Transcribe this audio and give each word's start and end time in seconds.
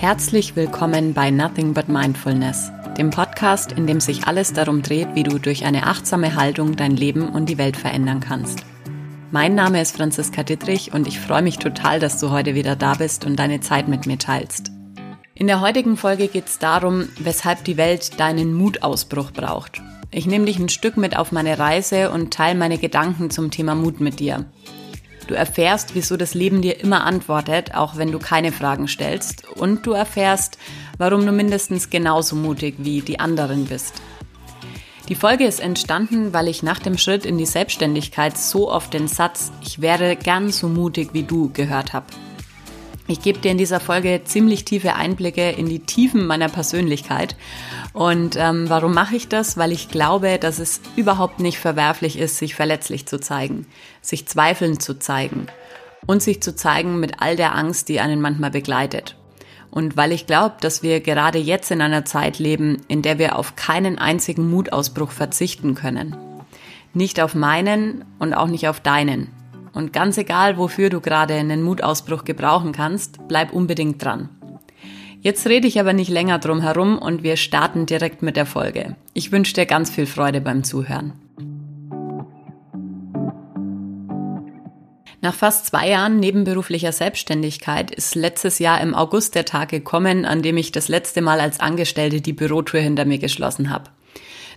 Herzlich 0.00 0.54
willkommen 0.54 1.12
bei 1.12 1.32
Nothing 1.32 1.74
But 1.74 1.88
Mindfulness, 1.88 2.70
dem 2.96 3.10
Podcast, 3.10 3.72
in 3.72 3.88
dem 3.88 3.98
sich 3.98 4.28
alles 4.28 4.52
darum 4.52 4.80
dreht, 4.80 5.08
wie 5.16 5.24
du 5.24 5.40
durch 5.40 5.64
eine 5.64 5.88
achtsame 5.88 6.36
Haltung 6.36 6.76
dein 6.76 6.94
Leben 6.94 7.28
und 7.28 7.46
die 7.46 7.58
Welt 7.58 7.76
verändern 7.76 8.20
kannst. 8.20 8.60
Mein 9.32 9.56
Name 9.56 9.82
ist 9.82 9.96
Franziska 9.96 10.44
Dittrich 10.44 10.94
und 10.94 11.08
ich 11.08 11.18
freue 11.18 11.42
mich 11.42 11.58
total, 11.58 11.98
dass 11.98 12.20
du 12.20 12.30
heute 12.30 12.54
wieder 12.54 12.76
da 12.76 12.94
bist 12.94 13.24
und 13.24 13.40
deine 13.40 13.58
Zeit 13.58 13.88
mit 13.88 14.06
mir 14.06 14.18
teilst. 14.18 14.70
In 15.34 15.48
der 15.48 15.60
heutigen 15.60 15.96
Folge 15.96 16.28
geht 16.28 16.46
es 16.46 16.60
darum, 16.60 17.08
weshalb 17.18 17.64
die 17.64 17.76
Welt 17.76 18.20
deinen 18.20 18.54
Mutausbruch 18.54 19.32
braucht. 19.32 19.82
Ich 20.12 20.26
nehme 20.26 20.44
dich 20.44 20.60
ein 20.60 20.68
Stück 20.68 20.96
mit 20.96 21.16
auf 21.16 21.32
meine 21.32 21.58
Reise 21.58 22.12
und 22.12 22.32
teile 22.32 22.56
meine 22.56 22.78
Gedanken 22.78 23.30
zum 23.30 23.50
Thema 23.50 23.74
Mut 23.74 23.98
mit 23.98 24.20
dir. 24.20 24.44
Du 25.28 25.34
erfährst, 25.34 25.94
wieso 25.94 26.16
das 26.16 26.32
Leben 26.32 26.62
dir 26.62 26.80
immer 26.80 27.04
antwortet, 27.04 27.74
auch 27.74 27.96
wenn 27.96 28.10
du 28.10 28.18
keine 28.18 28.50
Fragen 28.50 28.88
stellst. 28.88 29.46
Und 29.46 29.86
du 29.86 29.92
erfährst, 29.92 30.58
warum 30.96 31.24
du 31.24 31.32
mindestens 31.32 31.90
genauso 31.90 32.34
mutig 32.34 32.76
wie 32.78 33.02
die 33.02 33.20
anderen 33.20 33.66
bist. 33.66 34.00
Die 35.10 35.14
Folge 35.14 35.44
ist 35.44 35.60
entstanden, 35.60 36.32
weil 36.32 36.48
ich 36.48 36.62
nach 36.62 36.78
dem 36.78 36.96
Schritt 36.96 37.26
in 37.26 37.36
die 37.36 37.46
Selbstständigkeit 37.46 38.38
so 38.38 38.70
oft 38.70 38.94
den 38.94 39.06
Satz, 39.06 39.52
ich 39.62 39.82
wäre 39.82 40.16
gern 40.16 40.50
so 40.50 40.66
mutig 40.68 41.10
wie 41.12 41.22
du 41.24 41.50
gehört 41.52 41.92
habe. 41.92 42.06
Ich 43.10 43.22
gebe 43.22 43.38
dir 43.38 43.50
in 43.50 43.56
dieser 43.56 43.80
Folge 43.80 44.20
ziemlich 44.24 44.66
tiefe 44.66 44.94
Einblicke 44.94 45.50
in 45.50 45.66
die 45.66 45.78
Tiefen 45.78 46.26
meiner 46.26 46.50
Persönlichkeit. 46.50 47.36
Und 47.94 48.36
ähm, 48.36 48.68
warum 48.68 48.92
mache 48.92 49.16
ich 49.16 49.28
das? 49.28 49.56
Weil 49.56 49.72
ich 49.72 49.88
glaube, 49.88 50.38
dass 50.38 50.58
es 50.58 50.82
überhaupt 50.94 51.40
nicht 51.40 51.58
verwerflich 51.58 52.18
ist, 52.18 52.36
sich 52.36 52.54
verletzlich 52.54 53.06
zu 53.06 53.18
zeigen, 53.18 53.66
sich 54.02 54.28
zweifelnd 54.28 54.82
zu 54.82 54.98
zeigen 54.98 55.46
und 56.06 56.22
sich 56.22 56.42
zu 56.42 56.54
zeigen 56.54 57.00
mit 57.00 57.22
all 57.22 57.34
der 57.34 57.54
Angst, 57.54 57.88
die 57.88 57.98
einen 57.98 58.20
manchmal 58.20 58.50
begleitet. 58.50 59.16
Und 59.70 59.96
weil 59.96 60.12
ich 60.12 60.26
glaube, 60.26 60.56
dass 60.60 60.82
wir 60.82 61.00
gerade 61.00 61.38
jetzt 61.38 61.70
in 61.70 61.80
einer 61.80 62.04
Zeit 62.04 62.38
leben, 62.38 62.82
in 62.88 63.00
der 63.00 63.18
wir 63.18 63.38
auf 63.38 63.56
keinen 63.56 63.98
einzigen 63.98 64.50
Mutausbruch 64.50 65.12
verzichten 65.12 65.74
können. 65.74 66.14
Nicht 66.92 67.22
auf 67.22 67.34
meinen 67.34 68.04
und 68.18 68.34
auch 68.34 68.48
nicht 68.48 68.68
auf 68.68 68.80
deinen. 68.80 69.37
Und 69.78 69.92
ganz 69.92 70.18
egal, 70.18 70.58
wofür 70.58 70.90
du 70.90 71.00
gerade 71.00 71.34
einen 71.34 71.62
Mutausbruch 71.62 72.24
gebrauchen 72.24 72.72
kannst, 72.72 73.28
bleib 73.28 73.52
unbedingt 73.52 74.04
dran. 74.04 74.28
Jetzt 75.20 75.46
rede 75.46 75.68
ich 75.68 75.78
aber 75.78 75.92
nicht 75.92 76.10
länger 76.10 76.40
drum 76.40 76.60
herum 76.60 76.98
und 76.98 77.22
wir 77.22 77.36
starten 77.36 77.86
direkt 77.86 78.20
mit 78.20 78.34
der 78.34 78.44
Folge. 78.44 78.96
Ich 79.14 79.30
wünsche 79.30 79.54
dir 79.54 79.66
ganz 79.66 79.88
viel 79.88 80.06
Freude 80.06 80.40
beim 80.40 80.64
Zuhören. 80.64 81.12
Nach 85.20 85.34
fast 85.34 85.66
zwei 85.66 85.90
Jahren 85.90 86.18
nebenberuflicher 86.18 86.90
Selbstständigkeit 86.90 87.92
ist 87.92 88.16
letztes 88.16 88.58
Jahr 88.58 88.80
im 88.80 88.96
August 88.96 89.36
der 89.36 89.44
Tag 89.44 89.68
gekommen, 89.68 90.24
an 90.24 90.42
dem 90.42 90.56
ich 90.56 90.72
das 90.72 90.88
letzte 90.88 91.22
Mal 91.22 91.38
als 91.38 91.60
Angestellte 91.60 92.20
die 92.20 92.32
Bürotür 92.32 92.80
hinter 92.80 93.04
mir 93.04 93.18
geschlossen 93.18 93.70
habe. 93.70 93.84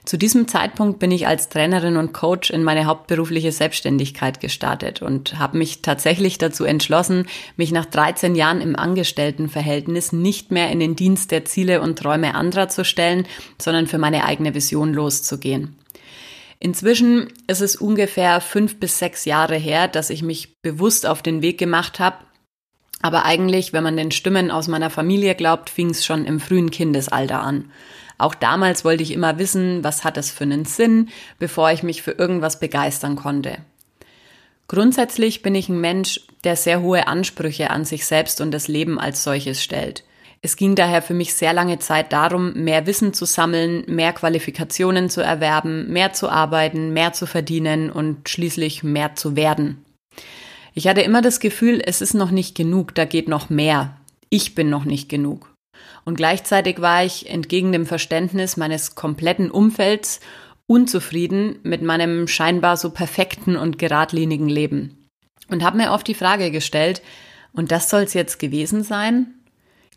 Zu 0.04 0.18
diesem 0.18 0.48
Zeitpunkt 0.48 0.98
bin 0.98 1.12
ich 1.12 1.28
als 1.28 1.50
Trainerin 1.50 1.96
und 1.96 2.12
Coach 2.12 2.50
in 2.50 2.64
meine 2.64 2.86
hauptberufliche 2.86 3.52
Selbstständigkeit 3.52 4.40
gestartet 4.40 5.04
und 5.04 5.38
habe 5.38 5.60
mich 5.60 5.84
tatsächlich 5.84 6.40
dazu 6.40 6.64
entschlossen, 6.64 7.28
mich 7.56 7.72
nach 7.72 7.86
13 7.86 8.34
Jahren 8.34 8.62
im 8.62 8.76
Angestelltenverhältnis 8.76 10.12
nicht 10.12 10.50
mehr 10.52 10.72
in 10.72 10.80
den 10.80 10.96
Dienst 10.96 11.30
der 11.30 11.46
Ziele 11.46 11.82
und 11.82 12.00
Träume 12.00 12.34
anderer 12.34 12.68
zu 12.68 12.84
stellen, 12.84 13.28
sondern 13.62 13.86
für 13.86 14.00
meine 14.00 14.26
eigene 14.26 14.56
Vision 14.56 14.92
loszugehen. 14.94 15.76
Inzwischen 16.60 17.32
ist 17.48 17.62
es 17.62 17.76
ungefähr 17.76 18.42
fünf 18.42 18.80
bis 18.80 18.98
sechs 18.98 19.26
Jahre 19.26 19.56
her, 19.56 19.88
dass 19.88 20.10
ich 20.10 20.24
mich 20.24 20.62
bewusst 20.62 21.06
auf 21.06 21.22
den 21.22 21.44
Weg 21.44 21.60
gemacht 21.60 22.00
habe. 22.00 22.18
Aber 23.02 23.26
eigentlich, 23.26 23.74
wenn 23.74 23.84
man 23.84 23.98
den 23.98 24.12
Stimmen 24.12 24.52
aus 24.52 24.68
meiner 24.68 24.92
Familie 24.92 25.36
glaubt, 25.36 25.72
fing 25.72 25.90
es 25.90 26.06
schon 26.06 26.26
im 26.26 26.40
frühen 26.40 26.70
Kindesalter 26.70 27.42
an. 27.42 27.72
Auch 28.22 28.36
damals 28.36 28.86
wollte 28.86 29.02
ich 29.02 29.12
immer 29.12 29.40
wissen, 29.40 29.84
was 29.84 30.04
hat 30.04 30.16
es 30.16 30.30
für 30.30 30.44
einen 30.44 30.66
Sinn, 30.66 31.10
bevor 31.40 31.72
ich 31.72 31.82
mich 31.82 32.04
für 32.04 32.12
irgendwas 32.12 32.60
begeistern 32.60 33.16
konnte. 33.16 33.58
Grundsätzlich 34.68 35.42
bin 35.42 35.56
ich 35.56 35.70
ein 35.70 35.82
Mensch, 35.82 36.22
der 36.44 36.56
sehr 36.56 36.82
hohe 36.82 37.08
Ansprüche 37.08 37.72
an 37.72 37.84
sich 37.84 38.06
selbst 38.06 38.40
und 38.40 38.52
das 38.52 38.68
Leben 38.68 39.00
als 39.00 39.24
solches 39.24 39.64
stellt. 39.64 40.04
Es 40.44 40.56
ging 40.56 40.76
daher 40.76 41.02
für 41.02 41.16
mich 41.16 41.34
sehr 41.34 41.52
lange 41.52 41.80
Zeit 41.80 42.14
darum, 42.14 42.54
mehr 42.54 42.86
Wissen 42.86 43.14
zu 43.14 43.26
sammeln, 43.26 43.84
mehr 43.88 44.14
Qualifikationen 44.14 45.10
zu 45.10 45.22
erwerben, 45.22 45.92
mehr 45.92 46.14
zu 46.14 46.30
arbeiten, 46.30 46.94
mehr 46.94 47.14
zu 47.14 47.26
verdienen 47.26 47.92
und 47.92 48.30
schließlich 48.30 48.84
mehr 48.84 49.16
zu 49.16 49.36
werden. 49.36 49.84
Ich 50.74 50.88
hatte 50.88 51.02
immer 51.02 51.22
das 51.22 51.40
Gefühl, 51.40 51.82
es 51.84 52.02
ist 52.02 52.14
noch 52.14 52.32
nicht 52.32 52.56
genug, 52.56 52.94
da 52.94 53.06
geht 53.06 53.28
noch 53.28 53.50
mehr. 53.50 53.98
Ich 54.30 54.56
bin 54.56 54.70
noch 54.70 54.86
nicht 54.86 55.10
genug. 55.10 55.52
Und 56.06 56.16
gleichzeitig 56.16 56.82
war 56.82 57.04
ich 57.04 57.30
entgegen 57.30 57.72
dem 57.72 57.86
Verständnis 57.86 58.58
meines 58.58 58.96
kompletten 58.96 59.52
Umfelds 59.52 60.20
unzufrieden 60.68 61.60
mit 61.64 61.82
meinem 61.82 62.28
scheinbar 62.28 62.78
so 62.78 62.92
perfekten 62.92 63.56
und 63.56 63.78
geradlinigen 63.78 64.50
Leben. 64.50 65.08
Und 65.50 65.64
habe 65.64 65.78
mir 65.78 65.92
oft 65.92 66.08
die 66.08 66.14
Frage 66.14 66.50
gestellt, 66.50 67.02
und 67.54 67.72
das 67.72 67.90
soll's 67.90 68.14
jetzt 68.14 68.40
gewesen 68.40 68.84
sein? 68.84 69.34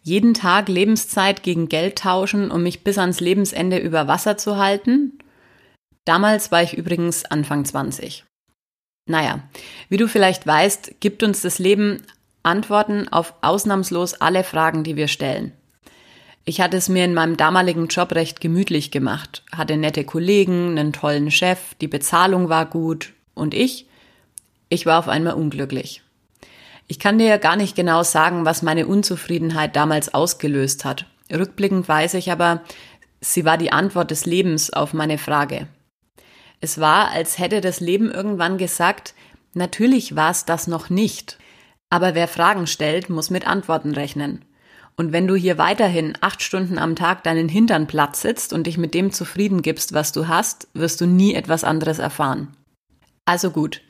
Jeden 0.02 0.34
Tag 0.34 0.68
Lebenszeit 0.68 1.42
gegen 1.42 1.68
Geld 1.68 1.98
tauschen, 1.98 2.50
um 2.50 2.62
mich 2.62 2.82
bis 2.82 2.98
ans 2.98 3.20
Lebensende 3.20 3.78
über 3.78 4.08
Wasser 4.08 4.36
zu 4.36 4.56
halten? 4.56 5.18
Damals 6.04 6.50
war 6.50 6.62
ich 6.62 6.76
übrigens 6.76 7.24
Anfang 7.24 7.64
20. 7.64 8.24
Naja, 9.08 9.48
wie 9.88 9.96
du 9.96 10.08
vielleicht 10.08 10.46
weißt, 10.46 11.00
gibt 11.00 11.22
uns 11.22 11.42
das 11.42 11.58
Leben 11.58 12.02
Antworten 12.42 13.08
auf 13.08 13.34
ausnahmslos 13.40 14.14
alle 14.14 14.44
Fragen, 14.44 14.84
die 14.84 14.96
wir 14.96 15.08
stellen. 15.08 15.52
Ich 16.46 16.60
hatte 16.60 16.76
es 16.76 16.90
mir 16.90 17.04
in 17.06 17.14
meinem 17.14 17.38
damaligen 17.38 17.86
Job 17.86 18.12
recht 18.12 18.40
gemütlich 18.40 18.90
gemacht, 18.90 19.42
hatte 19.50 19.78
nette 19.78 20.04
Kollegen, 20.04 20.78
einen 20.78 20.92
tollen 20.92 21.30
Chef, 21.30 21.74
die 21.80 21.88
Bezahlung 21.88 22.50
war 22.50 22.66
gut 22.66 23.14
und 23.32 23.54
ich, 23.54 23.86
ich 24.68 24.84
war 24.84 24.98
auf 24.98 25.08
einmal 25.08 25.34
unglücklich. 25.34 26.02
Ich 26.86 26.98
kann 26.98 27.16
dir 27.16 27.26
ja 27.26 27.36
gar 27.38 27.56
nicht 27.56 27.74
genau 27.74 28.02
sagen, 28.02 28.44
was 28.44 28.60
meine 28.60 28.86
Unzufriedenheit 28.86 29.74
damals 29.74 30.12
ausgelöst 30.12 30.84
hat. 30.84 31.06
Rückblickend 31.32 31.88
weiß 31.88 32.12
ich 32.14 32.30
aber, 32.30 32.60
sie 33.22 33.46
war 33.46 33.56
die 33.56 33.72
Antwort 33.72 34.10
des 34.10 34.26
Lebens 34.26 34.70
auf 34.70 34.92
meine 34.92 35.16
Frage. 35.16 35.66
Es 36.60 36.78
war, 36.78 37.10
als 37.10 37.38
hätte 37.38 37.62
das 37.62 37.80
Leben 37.80 38.10
irgendwann 38.10 38.58
gesagt, 38.58 39.14
natürlich 39.54 40.14
war 40.14 40.30
es 40.30 40.44
das 40.44 40.66
noch 40.66 40.90
nicht. 40.90 41.38
Aber 41.88 42.14
wer 42.14 42.28
Fragen 42.28 42.66
stellt, 42.66 43.08
muss 43.08 43.30
mit 43.30 43.46
Antworten 43.46 43.92
rechnen. 43.92 44.44
Und 44.96 45.12
wenn 45.12 45.26
du 45.26 45.34
hier 45.34 45.58
weiterhin 45.58 46.16
acht 46.20 46.42
Stunden 46.42 46.78
am 46.78 46.94
Tag 46.94 47.24
deinen 47.24 47.48
Hintern 47.48 47.86
platt 47.86 48.14
sitzt 48.14 48.52
und 48.52 48.66
dich 48.66 48.78
mit 48.78 48.94
dem 48.94 49.10
zufrieden 49.10 49.60
gibst, 49.62 49.92
was 49.92 50.12
du 50.12 50.28
hast, 50.28 50.68
wirst 50.72 51.00
du 51.00 51.06
nie 51.06 51.34
etwas 51.34 51.64
anderes 51.64 51.98
erfahren. 51.98 52.48
Also 53.24 53.50
gut. 53.50 53.80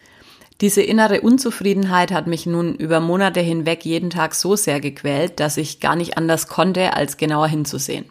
Diese 0.61 0.83
innere 0.83 1.21
Unzufriedenheit 1.21 2.13
hat 2.13 2.27
mich 2.27 2.47
nun 2.47 2.75
über 2.77 3.01
Monate 3.01 3.41
hinweg 3.41 3.85
jeden 3.85 4.09
Tag 4.09 4.35
so 4.35 4.57
sehr 4.57 4.81
gequält, 4.81 5.41
dass 5.41 5.57
ich 5.57 5.81
gar 5.81 5.97
nicht 5.97 6.17
anders 6.17 6.47
konnte, 6.47 6.95
als 6.95 7.17
genauer 7.17 7.49
hinzusehen. 7.49 8.07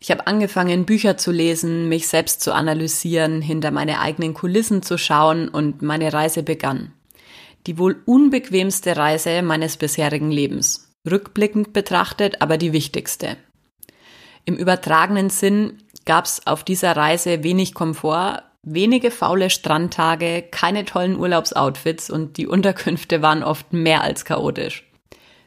Ich 0.00 0.10
habe 0.10 0.26
angefangen, 0.26 0.84
Bücher 0.84 1.16
zu 1.16 1.32
lesen, 1.32 1.88
mich 1.88 2.08
selbst 2.08 2.40
zu 2.42 2.52
analysieren, 2.52 3.40
hinter 3.40 3.70
meine 3.70 4.00
eigenen 4.00 4.34
Kulissen 4.34 4.82
zu 4.82 4.98
schauen 4.98 5.48
und 5.48 5.80
meine 5.80 6.12
Reise 6.12 6.42
begann. 6.42 6.92
Die 7.66 7.78
wohl 7.78 8.02
unbequemste 8.04 8.96
Reise 8.96 9.42
meines 9.42 9.76
bisherigen 9.76 10.30
Lebens 10.30 10.87
rückblickend 11.10 11.72
betrachtet, 11.72 12.40
aber 12.40 12.56
die 12.58 12.72
wichtigste. 12.72 13.36
Im 14.44 14.56
übertragenen 14.56 15.30
Sinn 15.30 15.78
gab 16.04 16.24
es 16.24 16.46
auf 16.46 16.64
dieser 16.64 16.96
Reise 16.96 17.42
wenig 17.42 17.74
Komfort, 17.74 18.42
wenige 18.62 19.10
faule 19.10 19.50
Strandtage, 19.50 20.42
keine 20.50 20.84
tollen 20.84 21.16
Urlaubsoutfits 21.16 22.10
und 22.10 22.36
die 22.36 22.46
Unterkünfte 22.46 23.22
waren 23.22 23.42
oft 23.42 23.72
mehr 23.72 24.02
als 24.02 24.24
chaotisch. 24.24 24.84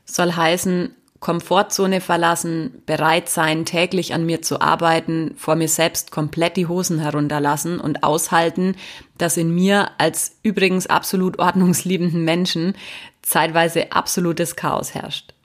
Soll 0.06 0.34
heißen, 0.34 0.96
Komfortzone 1.22 2.02
verlassen, 2.02 2.82
bereit 2.88 3.30
sein, 3.30 3.64
täglich 3.64 4.16
an 4.16 4.26
mir 4.26 4.42
zu 4.42 4.60
arbeiten, 4.60 5.36
vor 5.38 5.56
mir 5.56 5.68
selbst 5.68 6.10
komplett 6.10 6.58
die 6.58 6.66
Hosen 6.66 6.98
herunterlassen 6.98 7.80
und 7.80 8.04
aushalten, 8.04 8.76
dass 9.20 9.38
in 9.38 9.54
mir 9.54 9.92
als 10.00 10.38
übrigens 10.42 10.88
absolut 10.88 11.38
ordnungsliebenden 11.40 12.26
Menschen 12.26 12.76
zeitweise 13.22 13.92
absolutes 13.92 14.56
Chaos 14.56 14.96
herrscht. 14.96 15.36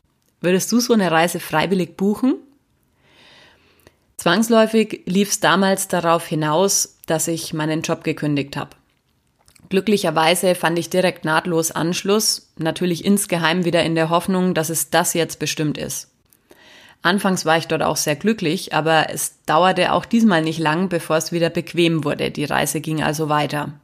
Würdest 0.41 0.71
du 0.73 0.81
so 0.81 0.93
eine 0.93 1.11
Reise 1.11 1.41
freiwillig 1.41 1.97
buchen? 1.97 2.35
Zwangsläufig 4.17 5.03
lief 5.06 5.31
es 5.31 5.41
damals 5.41 5.88
darauf 5.88 6.27
hinaus, 6.27 6.97
dass 7.06 7.29
ich 7.29 7.55
meinen 7.55 7.83
Job 7.83 8.05
gekündigt 8.05 8.56
habe. 8.56 8.71
Glücklicherweise 9.69 10.55
fand 10.55 10.79
ich 10.79 10.91
direkt 10.91 11.25
nahtlos 11.25 11.71
Anschluss, 11.71 12.53
natürlich 12.56 13.05
insgeheim 13.05 13.65
wieder 13.65 13.83
in 13.83 13.94
der 13.94 14.11
Hoffnung, 14.11 14.55
dass 14.55 14.71
es 14.71 14.91
das 14.91 15.15
jetzt 15.15 15.38
bestimmt 15.38 15.77
ist. 15.77 16.11
Anfangs 17.03 17.44
war 17.44 17.59
ich 17.59 17.67
dort 17.67 17.82
auch 17.82 17.97
sehr 17.97 18.17
glücklich, 18.17 18.75
aber 18.75 19.11
es 19.11 19.43
dauerte 19.44 19.93
auch 19.93 20.05
diesmal 20.05 20.43
nicht 20.43 20.59
lang, 20.59 20.89
bevor 20.89 21.17
es 21.17 21.32
wieder 21.32 21.50
bequem 21.50 22.05
wurde. 22.05 22.31
Die 22.31 22.44
Reise 22.44 22.81
ging 22.81 23.03
also 23.03 23.29
weiter. 23.29 23.75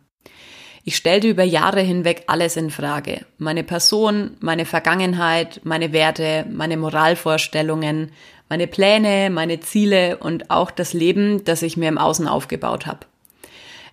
Ich 0.85 0.97
stellte 0.97 1.29
über 1.29 1.45
Jahre 1.45 1.81
hinweg 1.81 2.25
alles 2.27 2.57
in 2.57 2.71
Frage. 2.71 3.25
Meine 3.39 3.63
Person, 3.63 4.37
meine 4.41 4.65
Vergangenheit, 4.65 5.61
meine 5.63 5.93
Werte, 5.93 6.45
meine 6.51 6.77
Moralvorstellungen, 6.77 8.11
meine 8.49 8.67
Pläne, 8.67 9.31
meine 9.31 9.61
Ziele 9.61 10.17
und 10.17 10.51
auch 10.51 10.73
das 10.73 10.93
Leben, 10.93 11.45
das 11.45 11.63
ich 11.63 11.77
mir 11.77 11.89
im 11.89 11.99
Außen 11.99 12.27
aufgebaut 12.27 12.87
habe. 12.87 13.07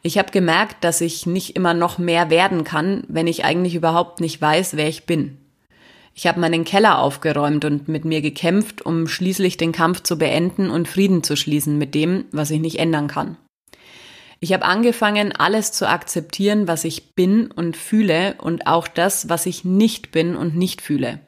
Ich 0.01 0.17
habe 0.17 0.31
gemerkt, 0.31 0.83
dass 0.83 1.01
ich 1.01 1.27
nicht 1.27 1.55
immer 1.55 1.75
noch 1.75 1.99
mehr 1.99 2.31
werden 2.31 2.63
kann, 2.63 3.03
wenn 3.07 3.27
ich 3.27 3.45
eigentlich 3.45 3.75
überhaupt 3.75 4.19
nicht 4.19 4.41
weiß, 4.41 4.75
wer 4.75 4.87
ich 4.87 5.05
bin. 5.05 5.37
Ich 6.15 6.25
habe 6.25 6.39
meinen 6.39 6.65
Keller 6.65 6.99
aufgeräumt 6.99 7.65
und 7.65 7.87
mit 7.87 8.03
mir 8.03 8.21
gekämpft, 8.21 8.81
um 8.81 9.07
schließlich 9.07 9.57
den 9.57 9.73
Kampf 9.73 10.01
zu 10.01 10.17
beenden 10.17 10.69
und 10.69 10.87
Frieden 10.87 11.21
zu 11.21 11.35
schließen 11.35 11.77
mit 11.77 11.93
dem, 11.93 12.25
was 12.31 12.49
ich 12.49 12.59
nicht 12.59 12.79
ändern 12.79 13.07
kann. 13.07 13.37
Ich 14.39 14.53
habe 14.53 14.65
angefangen, 14.65 15.33
alles 15.33 15.71
zu 15.71 15.87
akzeptieren, 15.87 16.67
was 16.67 16.85
ich 16.85 17.13
bin 17.13 17.51
und 17.51 17.75
fühle 17.75 18.35
und 18.39 18.67
auch 18.67 18.87
das, 18.87 19.27
was 19.27 19.45
ich 19.45 19.65
nicht 19.65 20.11
bin 20.11 20.35
und 20.35 20.55
nicht 20.55 20.81
fühle. 20.81 21.19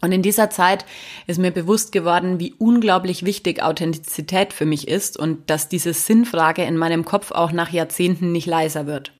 Und 0.00 0.10
in 0.10 0.22
dieser 0.22 0.50
Zeit 0.50 0.84
ist 1.26 1.38
mir 1.38 1.52
bewusst 1.52 1.92
geworden, 1.92 2.40
wie 2.40 2.54
unglaublich 2.58 3.24
wichtig 3.24 3.62
Authentizität 3.62 4.52
für 4.52 4.66
mich 4.66 4.88
ist 4.88 5.16
und 5.16 5.48
dass 5.48 5.68
diese 5.68 5.92
Sinnfrage 5.92 6.64
in 6.64 6.76
meinem 6.76 7.04
Kopf 7.04 7.30
auch 7.30 7.52
nach 7.52 7.70
Jahrzehnten 7.70 8.32
nicht 8.32 8.46
leiser 8.46 8.86
wird. 8.86 9.12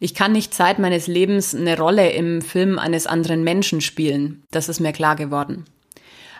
Ich 0.00 0.14
kann 0.14 0.32
nicht 0.32 0.54
Zeit 0.54 0.78
meines 0.78 1.06
Lebens 1.06 1.54
eine 1.54 1.76
Rolle 1.76 2.10
im 2.10 2.42
Film 2.42 2.78
eines 2.78 3.06
anderen 3.06 3.44
Menschen 3.44 3.80
spielen. 3.80 4.44
Das 4.50 4.68
ist 4.68 4.80
mir 4.80 4.92
klar 4.92 5.14
geworden. 5.14 5.64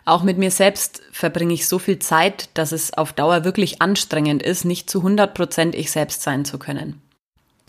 Auch 0.09 0.23
mit 0.23 0.39
mir 0.39 0.51
selbst 0.51 1.03
verbringe 1.13 1.53
ich 1.53 1.69
so 1.69 1.79
viel 1.79 1.99
Zeit, 1.99 2.49
dass 2.55 2.73
es 2.73 2.95
auf 2.95 3.13
Dauer 3.13 3.45
wirklich 3.45 3.83
anstrengend 3.83 4.43
ist, 4.43 4.65
nicht 4.65 4.89
zu 4.89 5.01
100 5.01 5.35
Prozent 5.35 5.75
ich 5.75 5.91
selbst 5.91 6.23
sein 6.23 6.47
zu 6.47 6.59
können. 6.59 7.03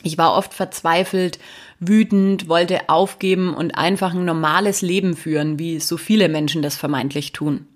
Ich 0.03 0.17
war 0.17 0.33
oft 0.33 0.53
verzweifelt, 0.53 1.37
wütend, 1.81 2.47
wollte 2.47 2.87
aufgeben 2.87 3.53
und 3.53 3.77
einfach 3.77 4.13
ein 4.13 4.23
normales 4.23 4.81
Leben 4.81 5.17
führen, 5.17 5.59
wie 5.59 5.81
so 5.81 5.97
viele 5.97 6.29
Menschen 6.29 6.61
das 6.61 6.77
vermeintlich 6.77 7.33
tun. 7.33 7.67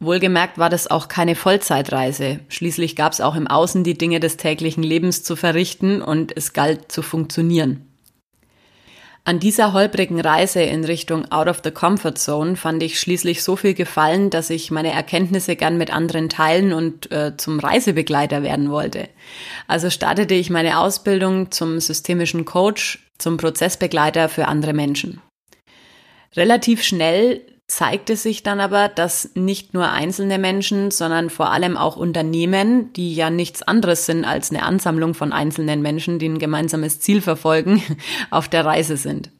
Wohlgemerkt 0.00 0.56
war 0.56 0.70
das 0.70 0.90
auch 0.90 1.08
keine 1.08 1.34
Vollzeitreise. 1.34 2.40
Schließlich 2.48 2.96
gab 2.96 3.12
es 3.12 3.20
auch 3.20 3.34
im 3.34 3.46
Außen 3.46 3.84
die 3.84 3.98
Dinge 3.98 4.18
des 4.18 4.38
täglichen 4.38 4.82
Lebens 4.82 5.24
zu 5.24 5.36
verrichten 5.36 6.00
und 6.00 6.34
es 6.34 6.54
galt 6.54 6.90
zu 6.90 7.02
funktionieren. 7.02 7.87
An 9.28 9.40
dieser 9.40 9.74
holprigen 9.74 10.22
Reise 10.22 10.62
in 10.62 10.86
Richtung 10.86 11.30
Out 11.30 11.48
of 11.48 11.60
the 11.62 11.70
Comfort 11.70 12.14
Zone 12.14 12.56
fand 12.56 12.82
ich 12.82 12.98
schließlich 12.98 13.42
so 13.42 13.56
viel 13.56 13.74
Gefallen, 13.74 14.30
dass 14.30 14.48
ich 14.48 14.70
meine 14.70 14.90
Erkenntnisse 14.90 15.54
gern 15.54 15.76
mit 15.76 15.92
anderen 15.92 16.30
teilen 16.30 16.72
und 16.72 17.12
äh, 17.12 17.36
zum 17.36 17.60
Reisebegleiter 17.60 18.42
werden 18.42 18.70
wollte. 18.70 19.10
Also 19.66 19.90
startete 19.90 20.32
ich 20.32 20.48
meine 20.48 20.78
Ausbildung 20.78 21.50
zum 21.50 21.78
systemischen 21.78 22.46
Coach, 22.46 23.00
zum 23.18 23.36
Prozessbegleiter 23.36 24.30
für 24.30 24.48
andere 24.48 24.72
Menschen. 24.72 25.20
Relativ 26.34 26.82
schnell 26.82 27.42
zeigte 27.68 28.16
sich 28.16 28.42
dann 28.42 28.60
aber, 28.60 28.88
dass 28.88 29.30
nicht 29.34 29.74
nur 29.74 29.90
einzelne 29.90 30.38
Menschen, 30.38 30.90
sondern 30.90 31.28
vor 31.28 31.50
allem 31.50 31.76
auch 31.76 31.96
Unternehmen, 31.96 32.92
die 32.94 33.14
ja 33.14 33.28
nichts 33.28 33.62
anderes 33.62 34.06
sind 34.06 34.24
als 34.24 34.50
eine 34.50 34.62
Ansammlung 34.62 35.12
von 35.14 35.32
einzelnen 35.32 35.82
Menschen, 35.82 36.18
die 36.18 36.28
ein 36.28 36.38
gemeinsames 36.38 36.98
Ziel 36.98 37.20
verfolgen, 37.20 37.82
auf 38.30 38.48
der 38.48 38.64
Reise 38.64 38.96
sind. 38.96 39.30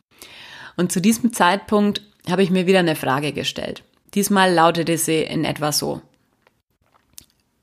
Und 0.76 0.92
zu 0.92 1.00
diesem 1.00 1.32
Zeitpunkt 1.32 2.02
habe 2.30 2.42
ich 2.42 2.50
mir 2.50 2.66
wieder 2.66 2.80
eine 2.80 2.96
Frage 2.96 3.32
gestellt. 3.32 3.82
Diesmal 4.14 4.52
lautete 4.52 4.98
sie 4.98 5.22
in 5.22 5.44
etwa 5.44 5.72
so. 5.72 6.02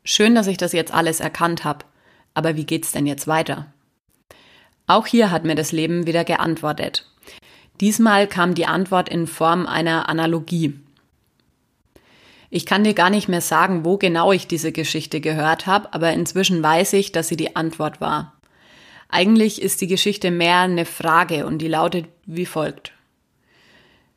Schön, 0.03 0.35
dass 0.35 0.47
ich 0.47 0.57
das 0.57 0.73
jetzt 0.73 0.93
alles 0.93 1.19
erkannt 1.19 1.63
habe, 1.63 1.85
aber 2.33 2.55
wie 2.55 2.65
geht's 2.65 2.91
denn 2.91 3.05
jetzt 3.05 3.27
weiter? 3.27 3.71
Auch 4.87 5.07
hier 5.07 5.31
hat 5.31 5.45
mir 5.45 5.55
das 5.55 5.71
Leben 5.71 6.05
wieder 6.05 6.23
geantwortet. 6.23 7.07
Diesmal 7.81 8.27
kam 8.27 8.55
die 8.55 8.65
Antwort 8.65 9.09
in 9.09 9.27
Form 9.27 9.65
einer 9.65 10.07
Analogie. 10.09 10.79
Ich 12.49 12.65
kann 12.65 12.83
dir 12.83 12.93
gar 12.93 13.09
nicht 13.09 13.27
mehr 13.27 13.41
sagen, 13.41 13.83
wo 13.83 13.97
genau 13.97 14.31
ich 14.31 14.47
diese 14.47 14.71
Geschichte 14.71 15.19
gehört 15.19 15.67
habe, 15.67 15.93
aber 15.93 16.13
inzwischen 16.13 16.63
weiß 16.63 16.93
ich, 16.93 17.11
dass 17.11 17.27
sie 17.27 17.35
die 17.35 17.55
Antwort 17.55 17.99
war. 17.99 18.33
Eigentlich 19.09 19.61
ist 19.61 19.81
die 19.81 19.87
Geschichte 19.87 20.31
mehr 20.31 20.59
eine 20.59 20.85
Frage 20.85 21.45
und 21.45 21.59
die 21.59 21.67
lautet 21.67 22.05
wie 22.25 22.45
folgt. 22.45 22.93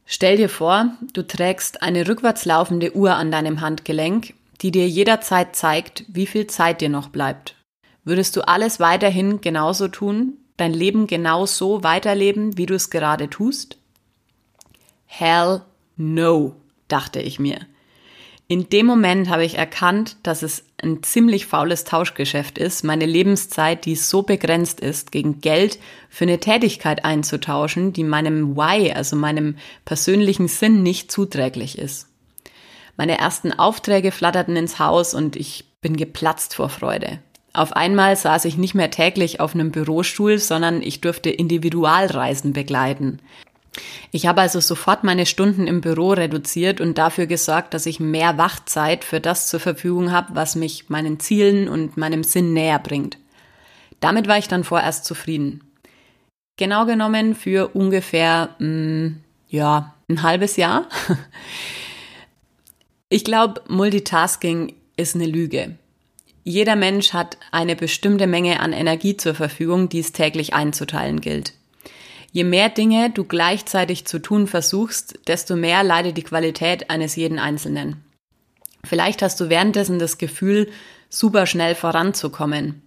Stell 0.07 0.37
dir 0.37 0.49
vor, 0.49 0.93
du 1.13 1.27
trägst 1.27 1.83
eine 1.83 2.09
rückwärts 2.09 2.45
laufende 2.45 2.97
Uhr 2.97 3.15
an 3.15 3.31
deinem 3.31 3.61
Handgelenk, 3.61 4.35
die 4.63 4.71
dir 4.71 4.89
jederzeit 4.89 5.55
zeigt, 5.55 6.05
wie 6.09 6.27
viel 6.27 6.47
Zeit 6.47 6.81
dir 6.81 6.89
noch 6.89 7.09
bleibt. 7.09 7.55
Würdest 8.05 8.35
du 8.37 8.47
alles 8.47 8.81
weiterhin 8.81 9.41
genauso 9.41 9.89
tun, 9.89 10.39
dein 10.59 10.75
Leben 10.75 11.07
genau 11.07 11.47
so 11.47 11.83
weiterleben, 11.83 12.59
wie 12.59 12.67
du 12.67 12.75
es 12.75 12.91
gerade 12.91 13.31
tust? 13.31 13.79
Hell 15.07 15.63
no, 15.97 16.57
dachte 16.89 17.21
ich 17.21 17.39
mir. 17.39 17.61
In 18.51 18.71
dem 18.71 18.87
Moment 18.87 19.29
habe 19.29 19.45
ich 19.45 19.59
erkannt, 19.59 20.17
dass 20.23 20.43
es 20.43 20.65
ein 20.83 21.03
ziemlich 21.03 21.45
faules 21.45 21.85
Tauschgeschäft 21.85 22.57
ist, 22.57 22.83
meine 22.83 23.05
Lebenszeit, 23.05 23.85
die 23.85 23.95
so 23.95 24.23
begrenzt 24.23 24.81
ist, 24.81 25.13
gegen 25.13 25.43
Geld 25.43 25.79
für 26.09 26.25
eine 26.25 26.41
Tätigkeit 26.41 27.05
einzutauschen, 27.05 27.93
die 27.93 28.05
meinem 28.05 28.57
Why, 28.57 28.93
also 28.93 29.17
meinem 29.17 29.57
persönlichen 29.85 30.49
Sinn 30.49 30.83
nicht 30.83 31.13
zuträglich 31.13 31.77
ist. 31.77 32.07
Meine 32.97 33.19
ersten 33.19 33.53
Aufträge 33.53 34.13
flatterten 34.13 34.57
ins 34.57 34.79
Haus 34.79 35.13
und 35.13 35.37
ich 35.37 35.67
bin 35.83 35.97
geplatzt 35.97 36.55
vor 36.55 36.71
Freude. 36.71 37.21
Auf 37.59 37.73
einmal 37.73 38.15
saß 38.15 38.45
ich 38.45 38.57
nicht 38.57 38.77
mehr 38.77 38.93
täglich 38.93 39.41
auf 39.41 39.53
einem 39.53 39.73
Bürostuhl, 39.73 40.39
sondern 40.39 40.81
ich 40.81 41.01
durfte 41.01 41.29
Individualreisen 41.29 42.53
begleiten. 42.53 43.19
Ich 44.13 44.29
habe 44.29 44.43
also 44.43 44.61
sofort 44.61 45.03
meine 45.03 45.27
Stunden 45.27 45.67
im 45.67 45.81
Büro 45.81 46.11
reduziert 46.11 46.81
und 46.81 46.99
dafür 46.99 47.27
gesorgt, 47.27 47.75
dass 47.75 47.87
ich 47.87 47.99
mehr 47.99 48.39
Wachzeit 48.39 49.03
für 49.03 49.19
das 49.19 49.49
zur 49.49 49.59
Verfügung 49.59 50.13
habe, 50.13 50.37
was 50.37 50.55
mich 50.55 50.89
meinen 50.89 51.19
Zielen 51.19 51.69
und 51.69 51.97
meinem 51.97 52.23
Sinn 52.23 52.53
näher 52.53 52.79
bringt. 52.79 53.19
Damit 53.99 54.29
war 54.29 54.39
ich 54.39 54.47
dann 54.47 54.63
vorerst 54.63 55.05
zufrieden. 55.05 55.65
Genau 56.59 56.87
genommen 56.87 57.35
für 57.35 57.75
ungefähr, 57.75 58.51
mh, 58.61 58.69
mm, 58.69 59.21
ja, 59.49 59.95
ein 60.09 60.23
halbes 60.23 60.57
Jahr. 60.57 60.87
Ich 63.11 63.25
glaube, 63.25 63.63
Multitasking 63.69 64.75
ist 64.99 65.15
eine 65.15 65.25
Lüge. 65.25 65.79
Jeder 66.45 66.77
Mensch 66.77 67.13
hat 67.13 67.37
eine 67.51 67.77
bestimmte 67.77 68.27
Menge 68.27 68.61
an 68.61 68.73
Energie 68.73 69.17
zur 69.17 69.35
Verfügung, 69.35 69.89
die 69.89 69.99
es 69.99 70.13
täglich 70.13 70.55
einzuteilen 70.55 71.21
gilt. 71.21 71.53
Je 72.33 72.45
mehr 72.45 72.69
Dinge 72.69 73.11
du 73.11 73.25
gleichzeitig 73.25 74.07
zu 74.07 74.19
tun 74.19 74.47
versuchst, 74.47 75.19
desto 75.27 75.57
mehr 75.57 75.83
leidet 75.83 76.17
die 76.17 76.23
Qualität 76.23 76.91
eines 76.91 77.17
jeden 77.17 77.39
Einzelnen. 77.39 78.05
Vielleicht 78.85 79.23
hast 79.23 79.41
du 79.41 79.49
währenddessen 79.49 79.99
das 79.99 80.19
Gefühl, 80.19 80.71
super 81.09 81.47
schnell 81.47 81.75
voranzukommen. 81.75 82.83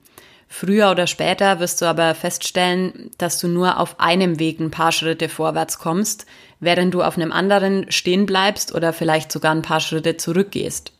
Früher 0.47 0.91
oder 0.91 1.07
später 1.07 1.59
wirst 1.59 1.81
du 1.81 1.85
aber 1.85 2.13
feststellen, 2.13 3.09
dass 3.17 3.39
du 3.39 3.47
nur 3.47 3.79
auf 3.79 3.99
einem 3.99 4.37
Weg 4.37 4.59
ein 4.59 4.69
paar 4.69 4.91
Schritte 4.91 5.29
vorwärts 5.29 5.79
kommst, 5.79 6.25
während 6.59 6.93
du 6.93 7.03
auf 7.03 7.17
einem 7.17 7.31
anderen 7.31 7.89
stehen 7.89 8.25
bleibst 8.25 8.75
oder 8.75 8.91
vielleicht 8.91 9.31
sogar 9.31 9.55
ein 9.55 9.61
paar 9.61 9.79
Schritte 9.79 10.17
zurückgehst. 10.17 10.91